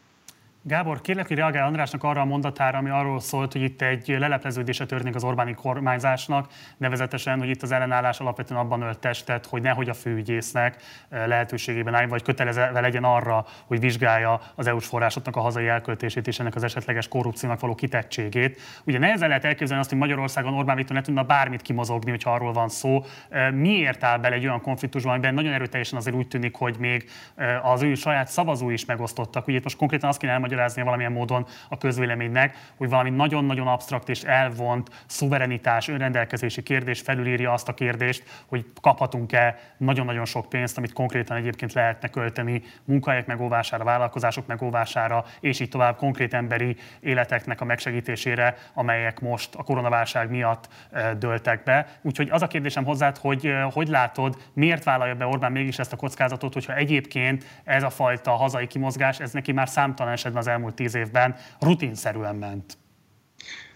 [0.61, 4.85] Gábor, kérlek, hogy reagál Andrásnak arra a mondatára, ami arról szólt, hogy itt egy lelepleződése
[4.85, 6.47] történik az Orbáni kormányzásnak,
[6.77, 11.93] nevezetesen, hogy itt az ellenállás alapvetően abban ölt testet, hogy nehogy a főügyésznek eh, lehetőségében
[11.93, 16.55] állj, vagy kötelezve legyen arra, hogy vizsgálja az EU-s forrásoknak a hazai elköltését és ennek
[16.55, 18.61] az esetleges korrupciónak való kitettségét.
[18.83, 22.53] Ugye nehezen lehet elképzelni azt, hogy Magyarországon Orbán Viktor ne tudna bármit kimozogni, hogyha arról
[22.53, 23.03] van szó.
[23.29, 27.09] Eh, miért áll bele egy olyan konfliktusban, amiben nagyon erőteljesen azért úgy tűnik, hogy még
[27.35, 29.47] eh, az ő saját szavazói is megosztottak.
[29.47, 30.31] Ugye itt most konkrétan azt kéne
[30.75, 37.69] valamilyen módon a közvéleménynek, hogy valami nagyon-nagyon absztrakt és elvont szuverenitás, önrendelkezési kérdés felülírja azt
[37.69, 44.47] a kérdést, hogy kaphatunk-e nagyon-nagyon sok pénzt, amit konkrétan egyébként lehetne költeni munkahelyek megóvására, vállalkozások
[44.47, 50.69] megóvására, és így tovább konkrét emberi életeknek a megsegítésére, amelyek most a koronaválság miatt
[51.17, 51.87] dőltek be.
[52.01, 55.95] Úgyhogy az a kérdésem hozzád, hogy hogy látod, miért vállalja be Orbán mégis ezt a
[55.95, 60.75] kockázatot, hogyha egyébként ez a fajta hazai kimozgás, ez neki már számtalan esetben az elmúlt
[60.75, 62.77] tíz évben rutinszerűen ment.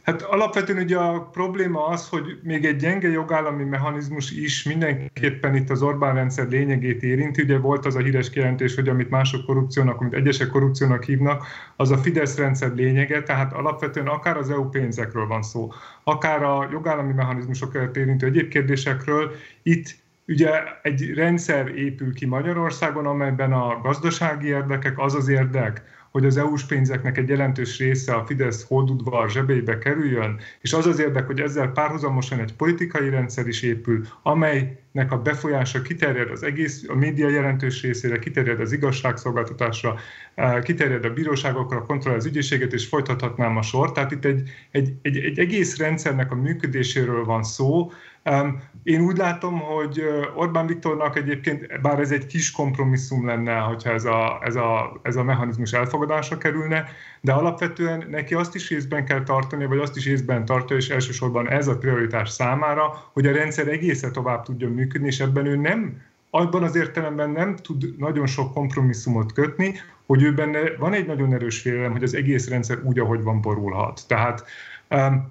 [0.01, 5.69] Hát alapvetően ugye a probléma az, hogy még egy gyenge jogállami mechanizmus is mindenképpen itt
[5.69, 7.41] az Orbán rendszer lényegét érinti.
[7.41, 11.45] Ugye volt az a híres kijelentés, hogy amit mások korrupciónak, amit egyesek korrupciónak hívnak,
[11.75, 15.71] az a Fidesz rendszer lényege, tehát alapvetően akár az EU pénzekről van szó,
[16.03, 19.31] akár a jogállami mechanizmusokat érintő egyéb kérdésekről,
[19.63, 20.49] itt Ugye
[20.81, 26.65] egy rendszer épül ki Magyarországon, amelyben a gazdasági érdekek, az az érdek, hogy az EU-s
[26.65, 31.71] pénzeknek egy jelentős része a Fidesz holdudvar zsebébe kerüljön, és az az érdek, hogy ezzel
[31.71, 34.05] párhuzamosan egy politikai rendszer is épül,
[34.93, 39.95] amelynek a befolyása kiterjed az egész, a média jelentős részére, kiterjed az igazságszolgáltatásra,
[40.35, 43.93] eh, kiterjed a bíróságokra, kontroll az ügyészséget, és folytathatnám a sort.
[43.93, 47.91] Tehát itt egy, egy, egy, egy egész rendszernek a működéséről van szó,
[48.83, 50.03] én úgy látom, hogy
[50.35, 55.15] Orbán Viktornak egyébként, bár ez egy kis kompromisszum lenne, hogyha ez a, ez a, ez
[55.15, 56.85] a mechanizmus elfogadásra kerülne,
[57.21, 61.49] de alapvetően neki azt is részben kell tartani, vagy azt is részben tartja, és elsősorban
[61.49, 66.01] ez a prioritás számára, hogy a rendszer egészen tovább tudjon működni, és ebben ő nem
[66.29, 69.73] abban az értelemben nem tud nagyon sok kompromisszumot kötni,
[70.05, 73.41] hogy ő benne van egy nagyon erős félelem, hogy az egész rendszer úgy, ahogy van,
[73.41, 74.01] borulhat.
[74.07, 74.45] Tehát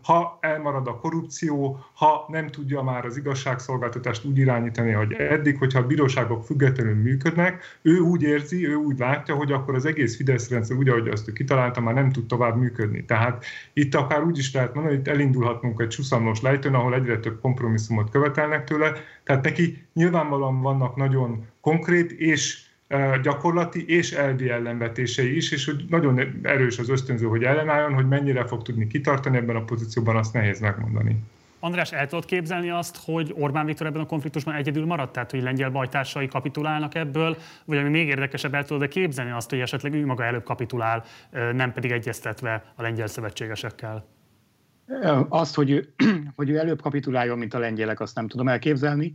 [0.03, 5.79] ha elmarad a korrupció, ha nem tudja már az igazságszolgáltatást úgy irányítani, hogy eddig, hogyha
[5.79, 10.51] a bíróságok függetlenül működnek, ő úgy érzi, ő úgy látja, hogy akkor az egész Fidesz
[10.51, 13.05] rendszer, úgy, ahogy azt ő kitalálta, már nem tud tovább működni.
[13.05, 17.19] Tehát itt akár úgy is lehet mondani, hogy itt elindulhatnunk egy csúszamnos lejtőn, ahol egyre
[17.19, 18.93] több kompromisszumot követelnek tőle.
[19.25, 22.70] Tehát neki nyilvánvalóan vannak nagyon konkrét és
[23.22, 28.47] gyakorlati és elvi ellenvetései is, és hogy nagyon erős az ösztönző, hogy ellenálljon, hogy mennyire
[28.47, 31.22] fog tudni kitartani ebben a pozícióban, azt nehéz megmondani.
[31.61, 35.43] András, el tudod képzelni azt, hogy Orbán Viktor ebben a konfliktusban egyedül maradt, tehát hogy
[35.43, 40.07] lengyel bajtársai kapitulálnak ebből, vagy ami még érdekesebb, el tudod képzelni azt, hogy esetleg ő
[40.07, 41.05] maga előbb kapitulál,
[41.53, 44.07] nem pedig egyeztetve a lengyel szövetségesekkel?
[45.28, 45.95] Azt, hogy ő,
[46.36, 49.14] hogy ő előbb kapituláljon, mint a lengyelek, azt nem tudom elképzelni.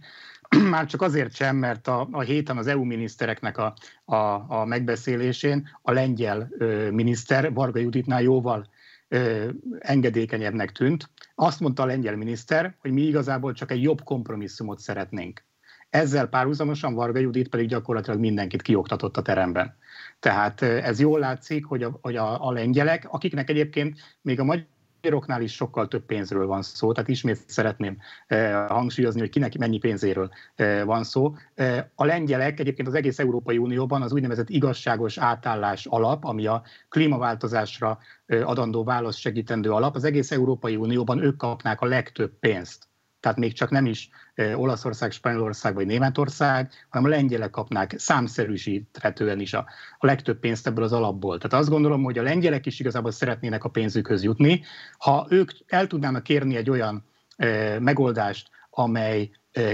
[0.69, 3.73] Már csak azért sem, mert a, a héten az EU minisztereknek a,
[4.05, 4.15] a,
[4.47, 8.69] a megbeszélésén a lengyel ö, miniszter Varga Juditnál jóval
[9.07, 11.09] ö, engedékenyebbnek tűnt.
[11.35, 15.43] Azt mondta a lengyel miniszter, hogy mi igazából csak egy jobb kompromisszumot szeretnénk.
[15.89, 19.77] Ezzel párhuzamosan Varga Judit pedig gyakorlatilag mindenkit kioktatott a teremben.
[20.19, 24.65] Tehát ez jól látszik, hogy a, hogy a, a lengyelek, akiknek egyébként még a magyar
[25.05, 27.97] magyaroknál is sokkal több pénzről van szó, tehát ismét szeretném
[28.27, 31.35] eh, hangsúlyozni, hogy kinek mennyi pénzéről eh, van szó.
[31.53, 36.63] Eh, a lengyelek egyébként az egész Európai Unióban az úgynevezett igazságos átállás alap, ami a
[36.89, 42.87] klímaváltozásra adandó válasz segítendő alap, az egész Európai Unióban ők kapnák a legtöbb pénzt
[43.25, 44.09] tehát még csak nem is
[44.55, 49.65] Olaszország, Spanyolország vagy Németország, hanem a lengyelek kapnák számszerűsíthetően is a,
[49.97, 51.37] a legtöbb pénzt ebből az alapból.
[51.37, 54.61] Tehát azt gondolom, hogy a lengyelek is igazából szeretnének a pénzükhöz jutni.
[54.97, 57.05] Ha ők el tudnának kérni egy olyan
[57.37, 59.29] e, megoldást, amely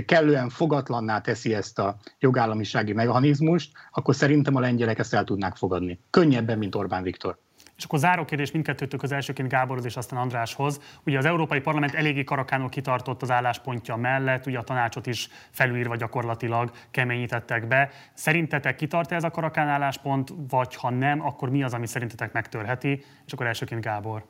[0.05, 5.99] kellően fogatlanná teszi ezt a jogállamisági mechanizmust, akkor szerintem a lengyelek ezt el tudnák fogadni.
[6.09, 7.37] Könnyebben, mint Orbán Viktor.
[7.81, 10.81] És akkor záró kérdés mindkettőtök az elsőként Gáborhoz és aztán Andráshoz.
[11.05, 15.95] Ugye az Európai Parlament eléggé karakánul kitartott az álláspontja mellett, ugye a tanácsot is felülírva
[15.95, 17.89] gyakorlatilag keményítettek be.
[18.13, 23.03] Szerintetek kitart ez a karakán álláspont, vagy ha nem, akkor mi az, ami szerintetek megtörheti?
[23.25, 24.25] És akkor elsőként Gábor.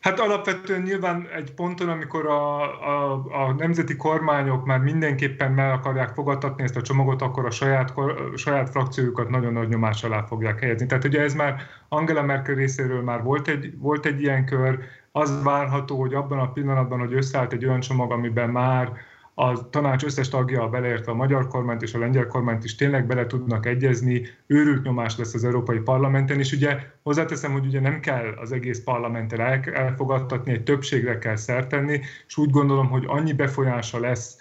[0.00, 6.14] Hát alapvetően nyilván egy ponton, amikor a, a, a nemzeti kormányok már mindenképpen meg akarják
[6.14, 10.60] fogadtatni ezt a csomagot, akkor a saját, a saját frakciójukat nagyon nagy nyomás alá fogják
[10.60, 10.86] helyezni.
[10.86, 14.78] Tehát ugye ez már Angela Merkel részéről már volt egy, volt egy ilyen kör,
[15.12, 18.92] az várható, hogy abban a pillanatban, hogy összeállt egy olyan csomag, amiben már
[19.34, 23.26] a tanács összes tagja, beleértve a magyar kormányt és a lengyel kormányt is tényleg bele
[23.26, 28.34] tudnak egyezni, őrült nyomás lesz az Európai Parlamenten, és ugye hozzáteszem, hogy ugye nem kell
[28.40, 29.40] az egész parlamenten
[29.74, 34.36] elfogadtatni, egy többségre kell szertenni, és úgy gondolom, hogy annyi befolyása lesz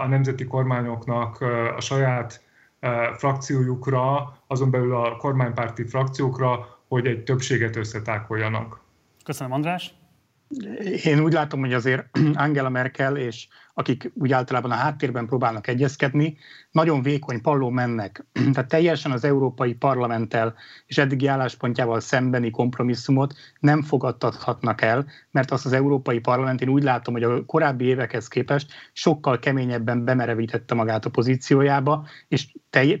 [0.00, 1.40] a nemzeti kormányoknak
[1.76, 2.42] a saját
[3.16, 8.80] frakciójukra, azon belül a kormánypárti frakciókra, hogy egy többséget összetákoljanak.
[9.24, 9.94] Köszönöm, András.
[11.04, 16.36] Én úgy látom, hogy azért Angela Merkel és akik úgy általában a háttérben próbálnak egyezkedni,
[16.70, 18.26] nagyon vékony palló mennek.
[18.52, 20.54] Tehát teljesen az Európai Parlamenttel
[20.86, 26.82] és eddigi álláspontjával szembeni kompromisszumot nem fogadtathatnak el, mert azt az Európai Parlament én úgy
[26.82, 32.52] látom, hogy a korábbi évekhez képest sokkal keményebben bemerevítette magát a pozíciójába, és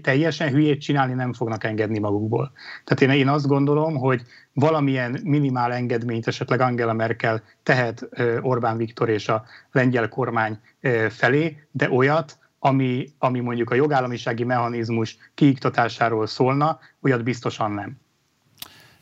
[0.02, 2.52] teljesen hülyét csinálni nem fognak engedni magukból.
[2.84, 4.22] Tehát én, én azt gondolom, hogy
[4.60, 8.08] valamilyen minimál engedményt esetleg Angela Merkel tehet
[8.40, 10.58] Orbán Viktor és a lengyel kormány
[11.08, 17.98] felé, de olyat, ami, ami mondjuk a jogállamisági mechanizmus kiiktatásáról szólna, olyat biztosan nem.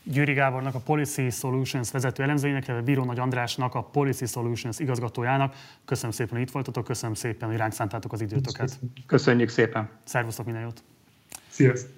[0.03, 5.55] Győri Gábornak, a Policy Solutions vezető elemzőjének, illetve Bíró Nagy Andrásnak, a Policy Solutions igazgatójának.
[5.85, 8.79] Köszönöm szépen, hogy itt voltatok, köszönöm szépen, hogy ránk szántátok az időtöket.
[9.07, 9.89] Köszönjük szépen.
[10.05, 10.83] Szervusztok, minden jót.
[11.49, 11.91] Sziasztok.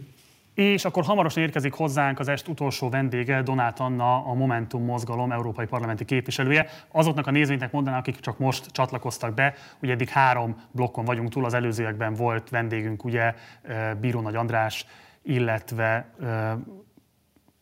[0.61, 5.67] És akkor hamarosan érkezik hozzánk az est utolsó vendége, Donát Anna, a Momentum mozgalom európai
[5.67, 6.67] parlamenti képviselője.
[6.91, 11.45] Azoknak a nézőinknek mondanám, akik csak most csatlakoztak be, ugye eddig három blokkon vagyunk túl,
[11.45, 13.35] az előzőekben volt vendégünk ugye
[14.01, 14.87] Bíró Nagy András,
[15.23, 16.15] illetve,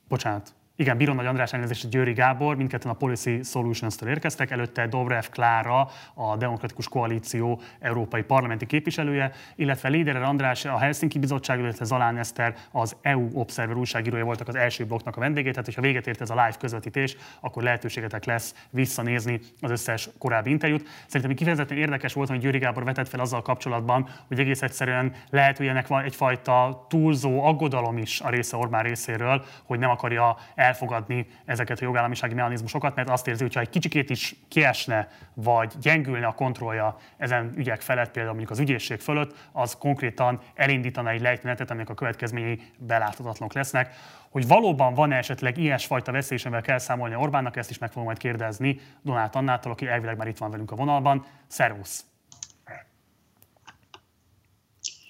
[0.08, 5.24] bocsánat, igen, Bíró Nagy András elnézést, Győri Gábor, mindketten a Policy Solutions-től érkeztek, előtte Dobrev
[5.30, 12.18] Klára, a Demokratikus Koalíció európai parlamenti képviselője, illetve Léderer András, a Helsinki Bizottság, illetve Zalán
[12.18, 16.20] Eszter, az EU Observer újságírója voltak az első blokknak a vendégét, tehát hogyha véget ért
[16.20, 20.88] ez a live közvetítés, akkor lehetőségetek lesz visszanézni az összes korábbi interjút.
[21.06, 25.56] Szerintem kifejezetten érdekes volt, hogy Győri Gábor vetett fel azzal kapcsolatban, hogy egész egyszerűen lehet,
[25.56, 30.36] hogy ennek van egyfajta túlzó aggodalom is a része Orbán részéről, hogy nem akarja
[30.68, 35.72] elfogadni ezeket a jogállamisági mechanizmusokat, mert azt érzi, hogy ha egy kicsikét is kiesne, vagy
[35.80, 41.20] gyengülne a kontrollja ezen ügyek felett, például mondjuk az ügyészség fölött, az konkrétan elindítana egy
[41.20, 43.94] lejtmenetet, aminek a következményei beláthatatlanok lesznek.
[44.30, 48.18] Hogy valóban van-e esetleg ilyesfajta veszély, amivel kell számolni Orbánnak, ezt is meg fogom majd
[48.18, 51.26] kérdezni Donát Annától, aki elvileg már itt van velünk a vonalban.
[51.46, 52.04] Szervusz!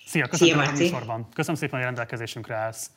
[0.06, 1.28] Szia, köszönöm Szia, a műsorban.
[1.34, 2.90] Köszönöm szépen, hogy rendelkezésünkre állsz.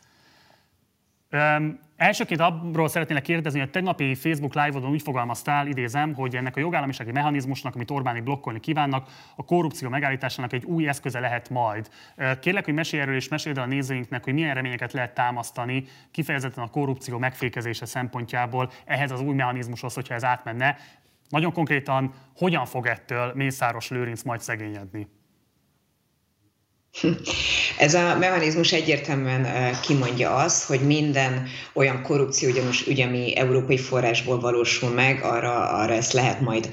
[1.32, 6.56] Um, elsőként abról szeretnélek kérdezni, hogy a tegnapi Facebook Live-odon úgy fogalmaztál, idézem, hogy ennek
[6.56, 11.90] a jogállamisági mechanizmusnak, amit Orbáni blokkolni kívánnak, a korrupció megállításának egy új eszköze lehet majd.
[12.40, 16.64] Kérlek, hogy mesélj erről és meséld el a nézőinknek, hogy milyen reményeket lehet támasztani kifejezetten
[16.64, 20.78] a korrupció megfékezése szempontjából ehhez az új mechanizmushoz, hogyha ez átmenne.
[21.30, 25.08] Nagyon konkrétan, hogyan fog ettől Mészáros Lőrinc majd szegényedni?
[27.78, 29.48] Ez a mechanizmus egyértelműen
[29.82, 36.14] kimondja azt, hogy minden olyan korrupciógyanús ügy, ami európai forrásból valósul meg, arra, arra ezt
[36.14, 36.70] lehet majd,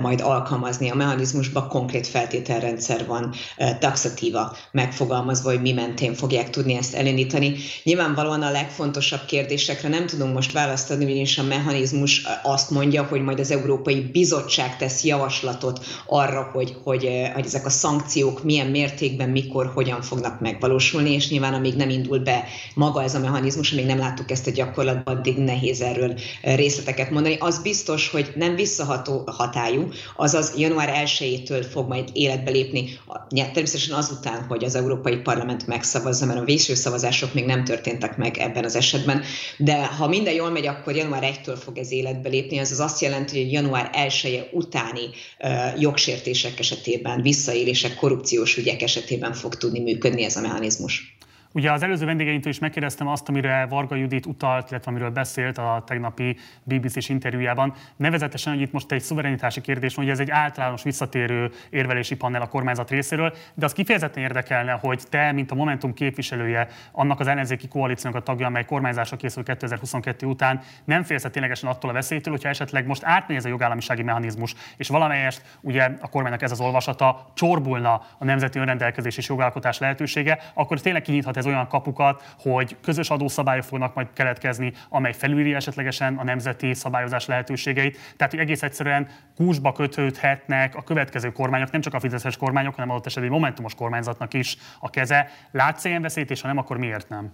[0.00, 0.90] majd alkalmazni.
[0.90, 3.34] A mechanizmusban konkrét feltételrendszer van
[3.78, 7.54] taxatíva megfogalmazva, hogy mi mentén fogják tudni ezt elindítani.
[7.82, 13.20] Nyilvánvalóan a legfontosabb kérdésekre nem tudunk most választ adni, ugyanis a mechanizmus azt mondja, hogy
[13.22, 19.28] majd az Európai Bizottság tesz javaslatot arra, hogy, hogy, hogy ezek a szankciók milyen mértékben,
[19.28, 22.44] mikor mikor, hogyan fognak megvalósulni, és nyilván amíg nem indul be
[22.74, 27.36] maga ez a mechanizmus, amíg nem láttuk ezt a gyakorlatban, addig nehéz erről részleteket mondani.
[27.38, 32.98] Az biztos, hogy nem visszaható hatályú, azaz január 1-től fog majd életbe lépni,
[33.28, 38.38] természetesen azután, hogy az Európai Parlament megszavazza, mert a végső szavazások még nem történtek meg
[38.38, 39.22] ebben az esetben,
[39.56, 43.00] de ha minden jól megy, akkor január 1-től fog ez életbe lépni, ez az azt
[43.00, 49.80] jelenti, hogy január 1 -e utáni uh, jogsértések esetében, visszaélések, korrupciós ügyek esetében fog tudni
[49.80, 51.13] működni ez a mechanizmus.
[51.54, 55.82] Ugye az előző vendégeintől is megkérdeztem azt, amire Varga Judit utalt, illetve amiről beszélt a
[55.86, 57.74] tegnapi BBC-s interjújában.
[57.96, 62.46] Nevezetesen, hogy itt most egy szuverenitási kérdés, hogy ez egy általános visszatérő érvelési panel a
[62.46, 67.68] kormányzat részéről, de az kifejezetten érdekelne, hogy te, mint a Momentum képviselője, annak az ellenzéki
[67.68, 72.48] koalíciónak a tagja, amely kormányzásra készül 2022 után, nem félsz ténylegesen attól a veszélytől, hogyha
[72.48, 77.30] esetleg most átmegy ez a jogállamisági mechanizmus, és valamelyest ugye a kormánynak ez az olvasata,
[77.34, 83.10] csorbulna a nemzeti önrendelkezés és jogalkotás lehetősége, akkor tényleg kinyithat ez olyan kapukat, hogy közös
[83.10, 87.98] adószabályok fognak majd keletkezni, amely felülírja esetlegesen a nemzeti szabályozás lehetőségeit.
[88.16, 92.90] Tehát, hogy egész egyszerűen kúsba kötődhetnek a következő kormányok, nem csak a fideszes kormányok, hanem
[92.90, 95.30] adott esetben egy momentumos kormányzatnak is a keze.
[95.50, 97.32] Látsz ilyen veszélyt, és ha nem, akkor miért nem?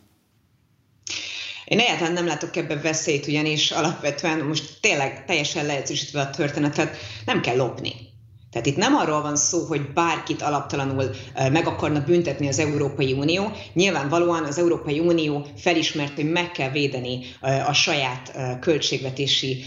[1.64, 7.40] Én egyáltalán nem látok ebben veszélyt, ugyanis alapvetően most tényleg teljesen leegyszerűsítve a történetet, nem
[7.40, 8.09] kell lopni.
[8.53, 13.53] Tehát itt nem arról van szó, hogy bárkit alaptalanul meg akarna büntetni az Európai Unió.
[13.72, 17.20] Nyilvánvalóan az Európai Unió felismert, hogy meg kell védeni
[17.66, 19.64] a saját költségvetési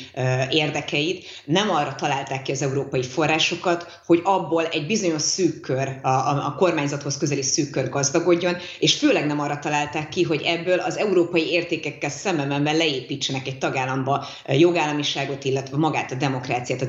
[0.49, 1.25] érdekeit.
[1.45, 7.17] Nem arra találták ki az európai forrásokat, hogy abból egy bizonyos szűk kör, a, kormányzathoz
[7.17, 12.09] közeli szűk kör gazdagodjon, és főleg nem arra találták ki, hogy ebből az európai értékekkel
[12.09, 16.85] szemben leépítsenek egy tagállamba jogállamiságot, illetve magát a demokráciát, a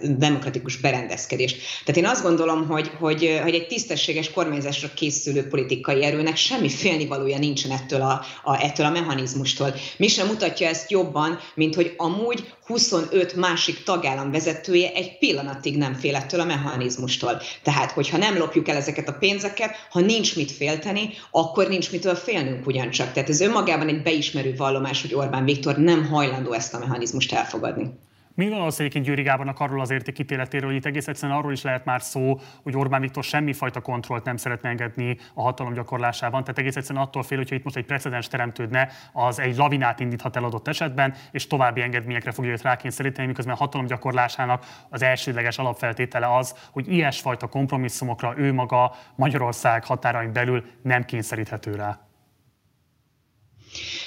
[0.00, 1.84] demokratikus berendezkedést intézkedést.
[1.84, 7.38] Tehát én azt gondolom, hogy, hogy, hogy egy tisztességes kormányzásra készülő politikai erőnek semmi félnivalója
[7.38, 9.74] nincsen ettől a, a, ettől a mechanizmustól.
[9.96, 15.94] Mi sem mutatja ezt jobban, mint hogy amúgy 25 másik tagállam vezetője egy pillanatig nem
[15.94, 17.42] fél ettől a mechanizmustól.
[17.62, 22.14] Tehát, hogyha nem lopjuk el ezeket a pénzeket, ha nincs mit félteni, akkor nincs mitől
[22.14, 23.12] félnünk ugyancsak.
[23.12, 27.90] Tehát ez önmagában egy beismerő vallomás, hogy Orbán Viktor nem hajlandó ezt a mechanizmust elfogadni.
[28.36, 31.62] Mi van az egyébként Győri Gábornak arról az értékítéletéről, hogy itt egész egyszerűen arról is
[31.62, 36.40] lehet már szó, hogy Orbán Viktor semmifajta kontrollt nem szeretne engedni a hatalom gyakorlásában.
[36.40, 40.36] Tehát egész egyszerűen attól fél, hogyha itt most egy precedens teremtődne, az egy lavinát indíthat
[40.36, 45.58] el adott esetben, és további engedményekre fogja őt rákényszeríteni, miközben a hatalom gyakorlásának az elsődleges
[45.58, 52.06] alapfeltétele az, hogy ilyesfajta kompromisszumokra ő maga Magyarország határain belül nem kényszeríthető rá.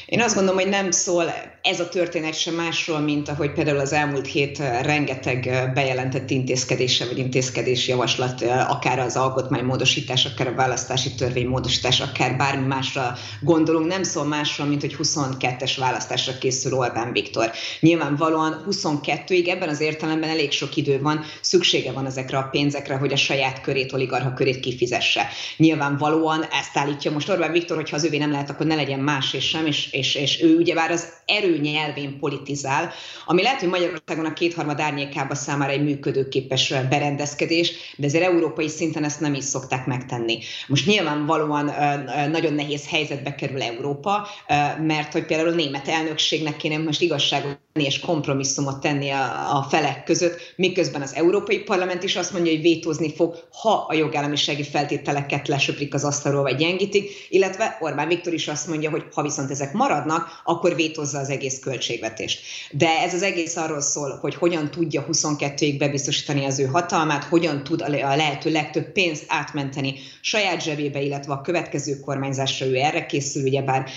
[0.10, 3.94] Én azt gondolom, hogy nem szól ez a történet sem másról, mint ahogy például az
[3.94, 12.00] elmúlt hét rengeteg bejelentett intézkedése vagy intézkedés javaslat, akár az alkotmánymódosítás, akár a választási törvénymódosítás,
[12.00, 17.52] akár bármi másra gondolunk, nem szól másról, mint hogy 22-es választásra készül Orbán Viktor.
[17.80, 23.14] Nyilvánvalóan 22-ig ebben az értelemben elég sok idő van, szüksége van ezekre a pénzekre, hogy
[23.14, 25.28] a saját körét, oligarha körét kifizesse.
[25.58, 29.00] Nyilvánvalóan ezt állítja most Orbán Viktor, hogy ha az övé nem lehet, akkor ne legyen
[29.00, 32.92] más és sem, és, és, és ő ugyebár az erő nyelvén politizál,
[33.26, 39.04] ami lehet, hogy Magyarországon a kétharmad árnyékába számára egy működőképes berendezkedés, de azért európai szinten
[39.04, 40.40] ezt nem is szokták megtenni.
[40.68, 41.74] Most nyilvánvalóan
[42.32, 44.28] nagyon nehéz helyzetbe kerül Európa,
[44.82, 50.04] mert hogy például a német elnökségnek kéne most igazságot és kompromisszumot tenni a, a felek
[50.04, 55.48] között, miközben az Európai Parlament is azt mondja, hogy vétózni fog, ha a jogállamisági feltételeket
[55.48, 59.74] lesöprik az asztalról, vagy gyengítik, illetve Orbán Viktor is azt mondja, hogy ha viszont ezek
[59.90, 62.42] maradnak, akkor vétózza az egész költségvetést.
[62.72, 67.64] De ez az egész arról szól, hogy hogyan tudja 22-ig bebiztosítani az ő hatalmát, hogyan
[67.64, 73.44] tud a lehető legtöbb pénzt átmenteni saját zsebébe, illetve a következő kormányzásra ő erre készül,
[73.44, 73.90] ugyebár,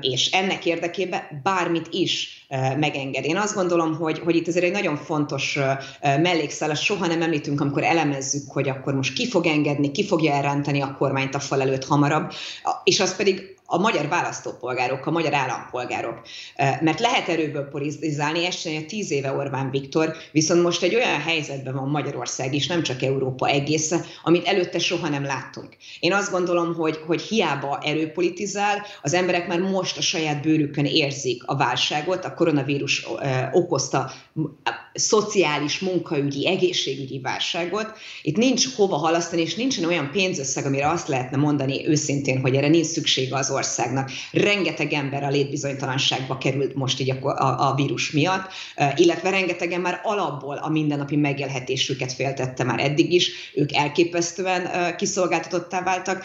[0.00, 2.46] és ennek érdekében bármit is
[2.78, 3.24] megenged.
[3.24, 5.58] Én azt gondolom, hogy, hogy itt azért egy nagyon fontos
[6.00, 10.80] mellékszál, soha nem említünk, amikor elemezzük, hogy akkor most ki fog engedni, ki fogja elrántani
[10.80, 12.32] a kormányt a fal előtt hamarabb,
[12.84, 16.20] és az pedig a magyar választópolgárok, a magyar állampolgárok.
[16.80, 21.74] Mert lehet erőből politizálni, ezt csinálja tíz éve Orbán Viktor, viszont most egy olyan helyzetben
[21.74, 25.76] van Magyarország is, nem csak Európa egésze, amit előtte soha nem láttunk.
[26.00, 31.42] Én azt gondolom, hogy, hogy hiába erőpolitizál, az emberek már most a saját bőrükön érzik
[31.46, 33.06] a válságot, a koronavírus
[33.52, 34.10] okozta
[34.94, 37.92] szociális, munkaügyi, egészségügyi válságot.
[38.22, 42.68] Itt nincs hova halasztani, és nincsen olyan pénzösszeg, amire azt lehetne mondani őszintén, hogy erre
[42.68, 44.10] nincs szüksége az országnak.
[44.32, 48.50] Rengeteg ember a létbizonytalanságba került most így a, a, a vírus miatt,
[48.96, 56.24] illetve rengetegen már alapból a mindennapi megélhetésüket féltette már eddig is, ők elképesztően kiszolgáltatottá váltak.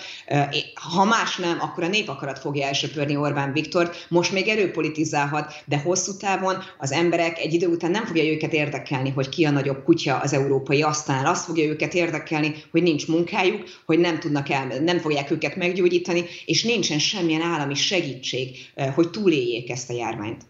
[0.74, 3.92] Ha más nem, akkor a népakarat fogja elsöpörni Orbán Viktor.
[4.10, 9.10] Most még erőpolitizálhat, de hosszú távon az emberek egy idő után nem fogja őket érdekelni,
[9.10, 11.26] hogy ki a nagyobb kutya az európai asztalán.
[11.26, 16.24] Azt fogja őket érdekelni, hogy nincs munkájuk, hogy nem tudnak el, nem fogják őket meggyógyítani,
[16.46, 20.42] és nincsen semmilyen állami segítség, eh, hogy túléljék ezt a járványt.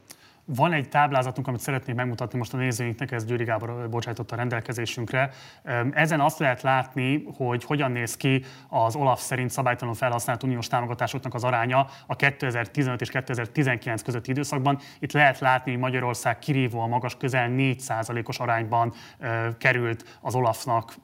[0.56, 5.30] Van egy táblázatunk, amit szeretnék megmutatni most a nézőinknek, ez Győri Gábor bocsájtott a rendelkezésünkre.
[5.92, 11.34] Ezen azt lehet látni, hogy hogyan néz ki az Olaf szerint szabálytalanul felhasznált uniós támogatásoknak
[11.34, 14.80] az aránya a 2015 és 2019 közötti időszakban.
[15.00, 18.94] Itt lehet látni, hogy Magyarország kirívóan magas, közel 4%-os arányban
[19.58, 20.96] került az Olafnak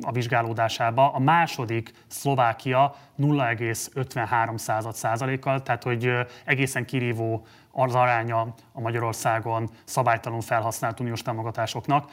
[0.00, 1.12] a vizsgálódásába.
[1.12, 6.12] A második Szlovákia 0,53 százalékkal, tehát hogy
[6.44, 12.10] egészen kirívó az aránya a Magyarországon szabálytalanul felhasznált uniós támogatásoknak.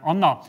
[0.00, 0.40] Anna,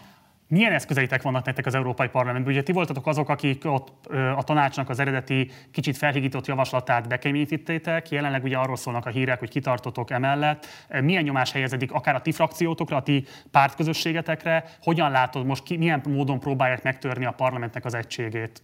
[0.48, 2.54] milyen eszközeitek vannak nektek az Európai Parlamentben?
[2.54, 8.44] Ugye ti voltatok azok, akik ott a tanácsnak az eredeti kicsit felhigított javaslatát bekeményítették, jelenleg
[8.44, 10.66] ugye arról szólnak a hírek, hogy kitartotok emellett.
[11.02, 14.64] Milyen nyomás helyezedik akár a ti frakciótokra, a ti pártközösségetekre?
[14.82, 18.64] Hogyan látod most, ki, milyen módon próbálják megtörni a parlamentnek az egységét?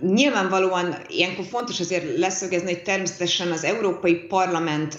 [0.00, 4.98] Nyilvánvalóan ilyenkor fontos azért leszögezni, hogy természetesen az Európai Parlament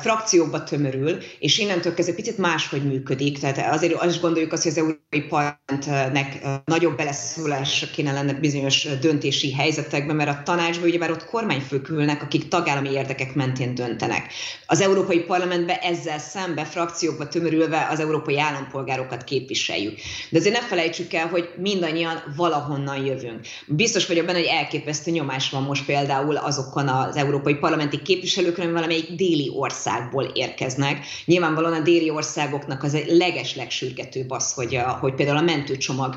[0.00, 3.38] frakciókba tömörül, és innentől kezdve picit máshogy működik.
[3.38, 9.52] Tehát azért azt gondoljuk azt, hogy az Európai Parlamentnek nagyobb beleszólás kéne lenne bizonyos döntési
[9.52, 14.32] helyzetekben, mert a tanácsban ugye már ott kormányfők ülnek, akik tagállami érdekek mentén döntenek.
[14.66, 19.98] Az Európai Parlamentben ezzel szembe frakciókba tömörülve az európai állampolgárokat képviseljük.
[20.30, 23.46] De azért ne felejtsük el, hogy mindannyian valahonnan jövünk.
[23.66, 28.74] Biztos vagyok benne, hogy elképesztő nyomás van most például azokon az európai parlamenti képviselőkön, hogy
[28.74, 31.06] valamelyik déli országból érkeznek.
[31.24, 36.16] Nyilvánvalóan a déli országoknak az egy leges legsürgetőbb az, hogy, a, hogy például a mentőcsomag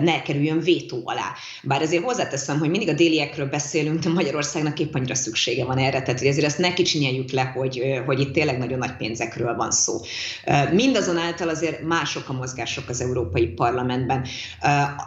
[0.00, 1.32] ne kerüljön vétó alá.
[1.62, 6.02] Bár azért hozzáteszem, hogy mindig a déliekről beszélünk, de Magyarországnak épp annyira szüksége van erre,
[6.02, 9.70] tehát hogy ezért ezt ne kicsinyeljük le, hogy, hogy itt tényleg nagyon nagy pénzekről van
[9.70, 10.00] szó.
[10.72, 14.26] Mindazonáltal azért mások a mozgások az Európai Parlamentben.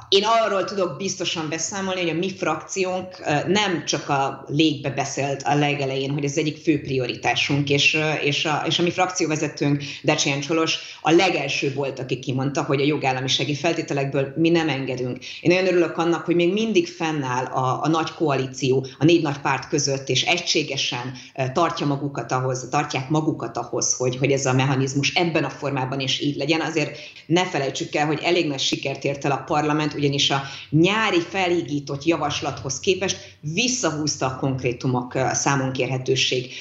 [0.09, 5.41] Én arról tudok biztosan beszélni, beszámolni, hogy a mi frakciónk nem csak a légbe beszélt
[5.43, 10.39] a legelején, hogy ez egyik fő prioritásunk, és, és, a, és a mi frakcióvezetőnk, Decsián
[10.39, 15.17] Csolos, a legelső volt, aki kimondta, hogy a jogállamisági feltételekből mi nem engedünk.
[15.41, 19.37] Én nagyon örülök annak, hogy még mindig fennáll a, a nagy koalíció, a négy nagy
[19.37, 21.13] párt között, és egységesen
[21.53, 26.21] tartja magukat ahhoz, tartják magukat ahhoz, hogy, hogy ez a mechanizmus ebben a formában is
[26.21, 26.61] így legyen.
[26.61, 31.19] Azért ne felejtsük el, hogy elég nagy sikert ért el a parlament, ugyanis a nyári
[31.29, 36.53] fel kielégított javaslathoz képest visszahúzta a konkrétumok számonkérhetőség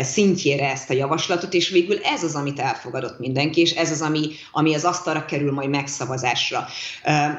[0.00, 4.28] szintjére ezt a javaslatot, és végül ez az, amit elfogadott mindenki, és ez az, ami,
[4.52, 6.66] ami az asztalra kerül majd megszavazásra.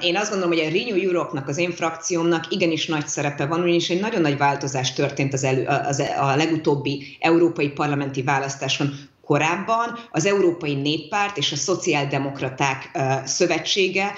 [0.01, 3.89] Én azt gondolom, hogy a Renew Europe-nak, az én frakciómnak igenis nagy szerepe van, ugyanis
[3.89, 8.93] egy nagyon nagy változás történt az elő, az, a legutóbbi európai parlamenti választáson
[9.26, 12.91] korábban az Európai Néppárt és a Szociáldemokraták
[13.26, 14.14] Szövetsége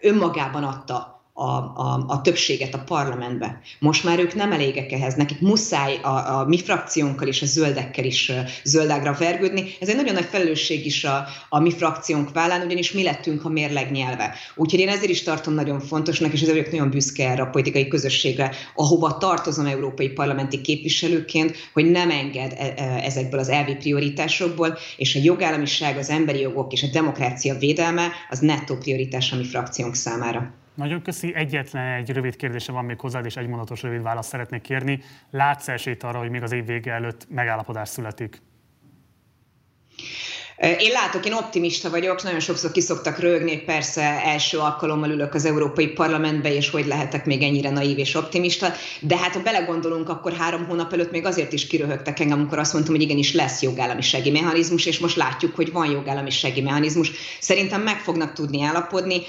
[0.00, 3.60] önmagában adta a, a, a többséget a parlamentbe.
[3.78, 8.04] Most már ők nem elégek ehhez, nekik muszáj a, a mi frakciónkkal és a zöldekkel
[8.04, 8.32] is
[8.64, 9.64] zöldágra vergődni.
[9.80, 13.48] Ez egy nagyon nagy felelősség is a, a mi frakciónk vállán, ugyanis mi lettünk a
[13.48, 14.34] mérleg nyelve.
[14.54, 17.88] Úgyhogy én ezért is tartom nagyon fontosnak, és ezért vagyok nagyon büszke erre a politikai
[17.88, 24.78] közösségre, ahova tartozom európai parlamenti képviselőként, hogy nem enged e, e, ezekből az elvi prioritásokból,
[24.96, 29.44] és a jogállamiság, az emberi jogok és a demokrácia védelme az nettó prioritás a mi
[29.44, 30.59] frakciónk számára.
[30.80, 31.34] Nagyon köszi.
[31.34, 35.00] Egyetlen egy rövid kérdése van még hozzád, és egy mondatos rövid választ szeretnék kérni.
[35.30, 38.42] Látsz esélyt arra, hogy még az év vége előtt megállapodás születik?
[40.60, 45.86] Én látok, én optimista vagyok, nagyon sokszor kiszoktak rögni, persze első alkalommal ülök az Európai
[45.86, 50.66] Parlamentbe, és hogy lehetek még ennyire naív és optimista, de hát ha belegondolunk, akkor három
[50.66, 54.86] hónap előtt még azért is kiröhögtek engem, amikor azt mondtam, hogy igenis lesz jogállamisági mechanizmus,
[54.86, 57.10] és most látjuk, hogy van jogállamisági mechanizmus.
[57.40, 59.20] Szerintem meg fognak tudni állapodni.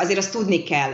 [0.00, 0.92] Azért azt tudni kell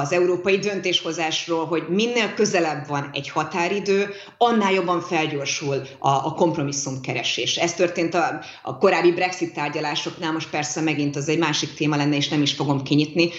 [0.00, 4.08] az európai döntéshozásról, hogy minél közelebb van egy határidő,
[4.38, 7.56] annál jobban felgyorsul a, a kompromisszumkeresés.
[7.56, 12.16] Ez történt a, a korábbi Brexit tárgyalásoknál most persze megint az egy másik téma lenne,
[12.16, 13.30] és nem is fogom kinyitni.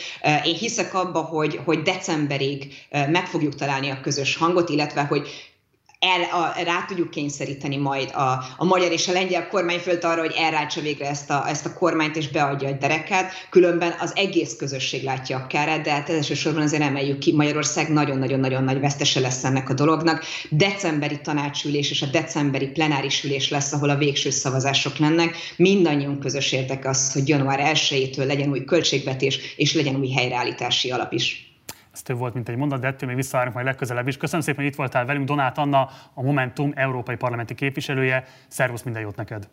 [0.43, 5.27] Én hiszek abba, hogy, hogy decemberig meg fogjuk találni a közös hangot, illetve hogy
[5.99, 10.33] el, a, rá tudjuk kényszeríteni majd a, a magyar és a lengyel kormányfölt arra, hogy
[10.37, 15.03] elrácsa végre ezt a, ezt a kormányt és beadja a derekát, különben az egész közösség
[15.03, 19.69] látja a kárát, de hát elsősorban azért emeljük ki, Magyarország nagyon-nagyon-nagyon nagy vesztese lesz ennek
[19.69, 20.23] a dolognak.
[20.49, 25.35] Decemberi tanácsülés és a decemberi plenáris ülés lesz, ahol a végső szavazások lennek.
[25.57, 31.13] Mindannyiunk közös érdeke az, hogy január 1-től legyen új költségvetés és legyen új helyreállítási alap
[31.13, 31.44] is.
[31.95, 34.17] Ez több volt, mint egy mondat, de ettől még visszavárunk majd legközelebb is.
[34.17, 35.25] Köszönöm szépen, hogy itt voltál velünk.
[35.25, 38.23] Donát Anna, a Momentum európai parlamenti képviselője.
[38.47, 39.47] Szervusz, minden jót neked!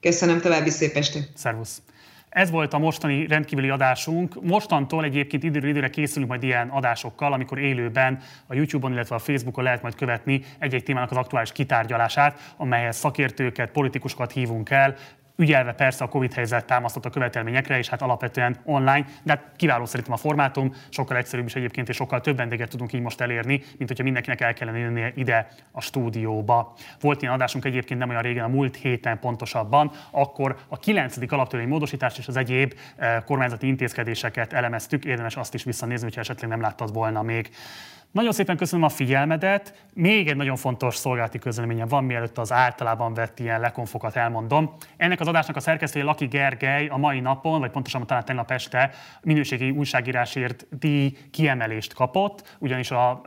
[0.00, 1.30] Köszönöm, további szép estét!
[1.34, 1.82] Szervusz!
[2.28, 4.42] Ez volt a mostani rendkívüli adásunk.
[4.42, 9.64] Mostantól egyébként időről időre készülünk majd ilyen adásokkal, amikor élőben a YouTube-on, illetve a Facebookon
[9.64, 14.96] lehet majd követni egy-egy témának az aktuális kitárgyalását, amelyhez szakértőket, politikusokat hívunk el,
[15.36, 19.84] ügyelve persze a Covid helyzet támasztott a követelményekre, és hát alapvetően online, de hát kiváló
[19.84, 23.62] szerintem a formátum, sokkal egyszerűbb is egyébként, és sokkal több vendéget tudunk így most elérni,
[23.76, 26.74] mint hogyha mindenkinek el kellene jönnie ide a stúdióba.
[27.00, 31.32] Volt ilyen adásunk egyébként nem olyan régen, a múlt héten pontosabban, akkor a 9.
[31.32, 36.50] alaptörvény módosítást és az egyéb eh, kormányzati intézkedéseket elemeztük, érdemes azt is visszanézni, hogyha esetleg
[36.50, 37.50] nem láttad volna még.
[38.12, 39.84] Nagyon szépen köszönöm a figyelmedet.
[39.94, 44.74] Még egy nagyon fontos szolgálati közleményem van, mielőtt az általában vett ilyen lekonfokat elmondom.
[44.96, 48.90] Ennek az adásnak a szerkesztője Laki Gergely a mai napon, vagy pontosabban talán tegnap este
[49.22, 53.22] minőségi újságírásért díj kiemelést kapott, ugyanis a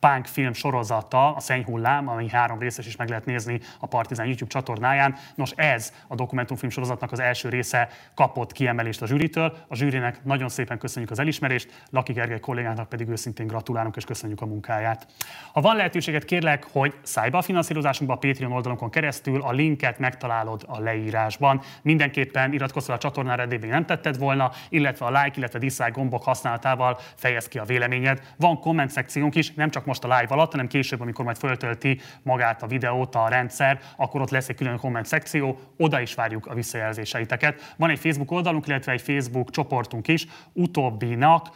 [0.00, 4.50] punk film sorozata, a Szennyhullám, ami három részes is meg lehet nézni a Partizán YouTube
[4.50, 5.14] csatornáján.
[5.34, 9.56] Nos, ez a dokumentumfilm sorozatnak az első része kapott kiemelést a zsűritől.
[9.68, 14.18] A zsűrinek nagyon szépen köszönjük az elismerést, Laki Gergely kollégának pedig őszintén gratulálunk és köszönjük
[14.40, 15.06] a munkáját.
[15.52, 19.98] Ha van lehetőséget, kérlek, hogy szállj be a finanszírozásunkba a Patreon oldalunkon keresztül, a linket
[19.98, 21.60] megtalálod a leírásban.
[21.82, 25.90] Mindenképpen iratkozz fel a csatornára, eddig még nem tetted volna, illetve a like, illetve dislike
[25.90, 28.20] gombok használatával fejez ki a véleményed.
[28.36, 32.00] Van komment szekciónk is, nem csak most a live alatt, hanem később, amikor majd föltölti
[32.22, 36.46] magát a videót a rendszer, akkor ott lesz egy külön komment szekció, oda is várjuk
[36.46, 37.74] a visszajelzéseiteket.
[37.76, 41.48] Van egy Facebook oldalunk, illetve egy Facebook csoportunk is, utóbbinak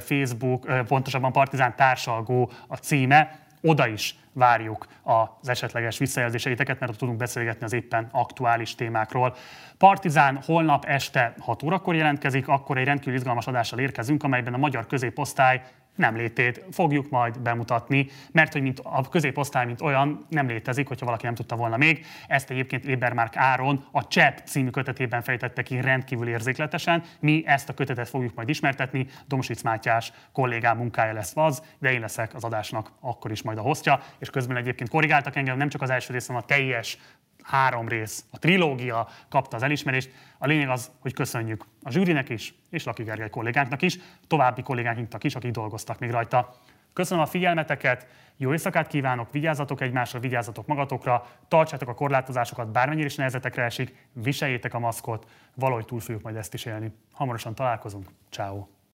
[0.00, 1.76] Facebook, pontosabban Partizán
[2.12, 8.74] társalgó a címe, oda is várjuk az esetleges visszajelzéseiteket, mert tudunk beszélgetni az éppen aktuális
[8.74, 9.34] témákról.
[9.78, 14.86] Partizán holnap este 6 órakor jelentkezik, akkor egy rendkívül izgalmas adással érkezünk, amelyben a magyar
[14.86, 15.62] középosztály
[15.94, 21.06] nem létét fogjuk majd bemutatni, mert hogy mint a középosztály, mint olyan nem létezik, hogyha
[21.06, 22.06] valaki nem tudta volna még.
[22.26, 27.02] Ezt egyébként Ébermárk Áron a Csepp című kötetében fejtette ki rendkívül érzékletesen.
[27.20, 32.00] Mi ezt a kötetet fogjuk majd ismertetni, Domsic Mátyás kollégám munkája lesz az, de én
[32.00, 35.82] leszek az adásnak akkor is majd a hostja, és közben egyébként korrigáltak engem, nem csak
[35.82, 36.98] az első részen, a teljes
[37.42, 40.10] három rész, a trilógia kapta az elismerést.
[40.38, 45.24] A lényeg az, hogy köszönjük a zsűrinek is, és Laki Gergely kollégánknak is, további kollégánknak
[45.24, 46.54] is, akik dolgoztak még rajta.
[46.92, 53.14] Köszönöm a figyelmeteket, jó éjszakát kívánok, vigyázzatok egymásra, vigyázzatok magatokra, tartsátok a korlátozásokat, bármennyire is
[53.14, 56.92] nehezetekre esik, viseljétek a maszkot, valahogy túl fogjuk majd ezt is élni.
[57.12, 58.81] Hamarosan találkozunk, ciao.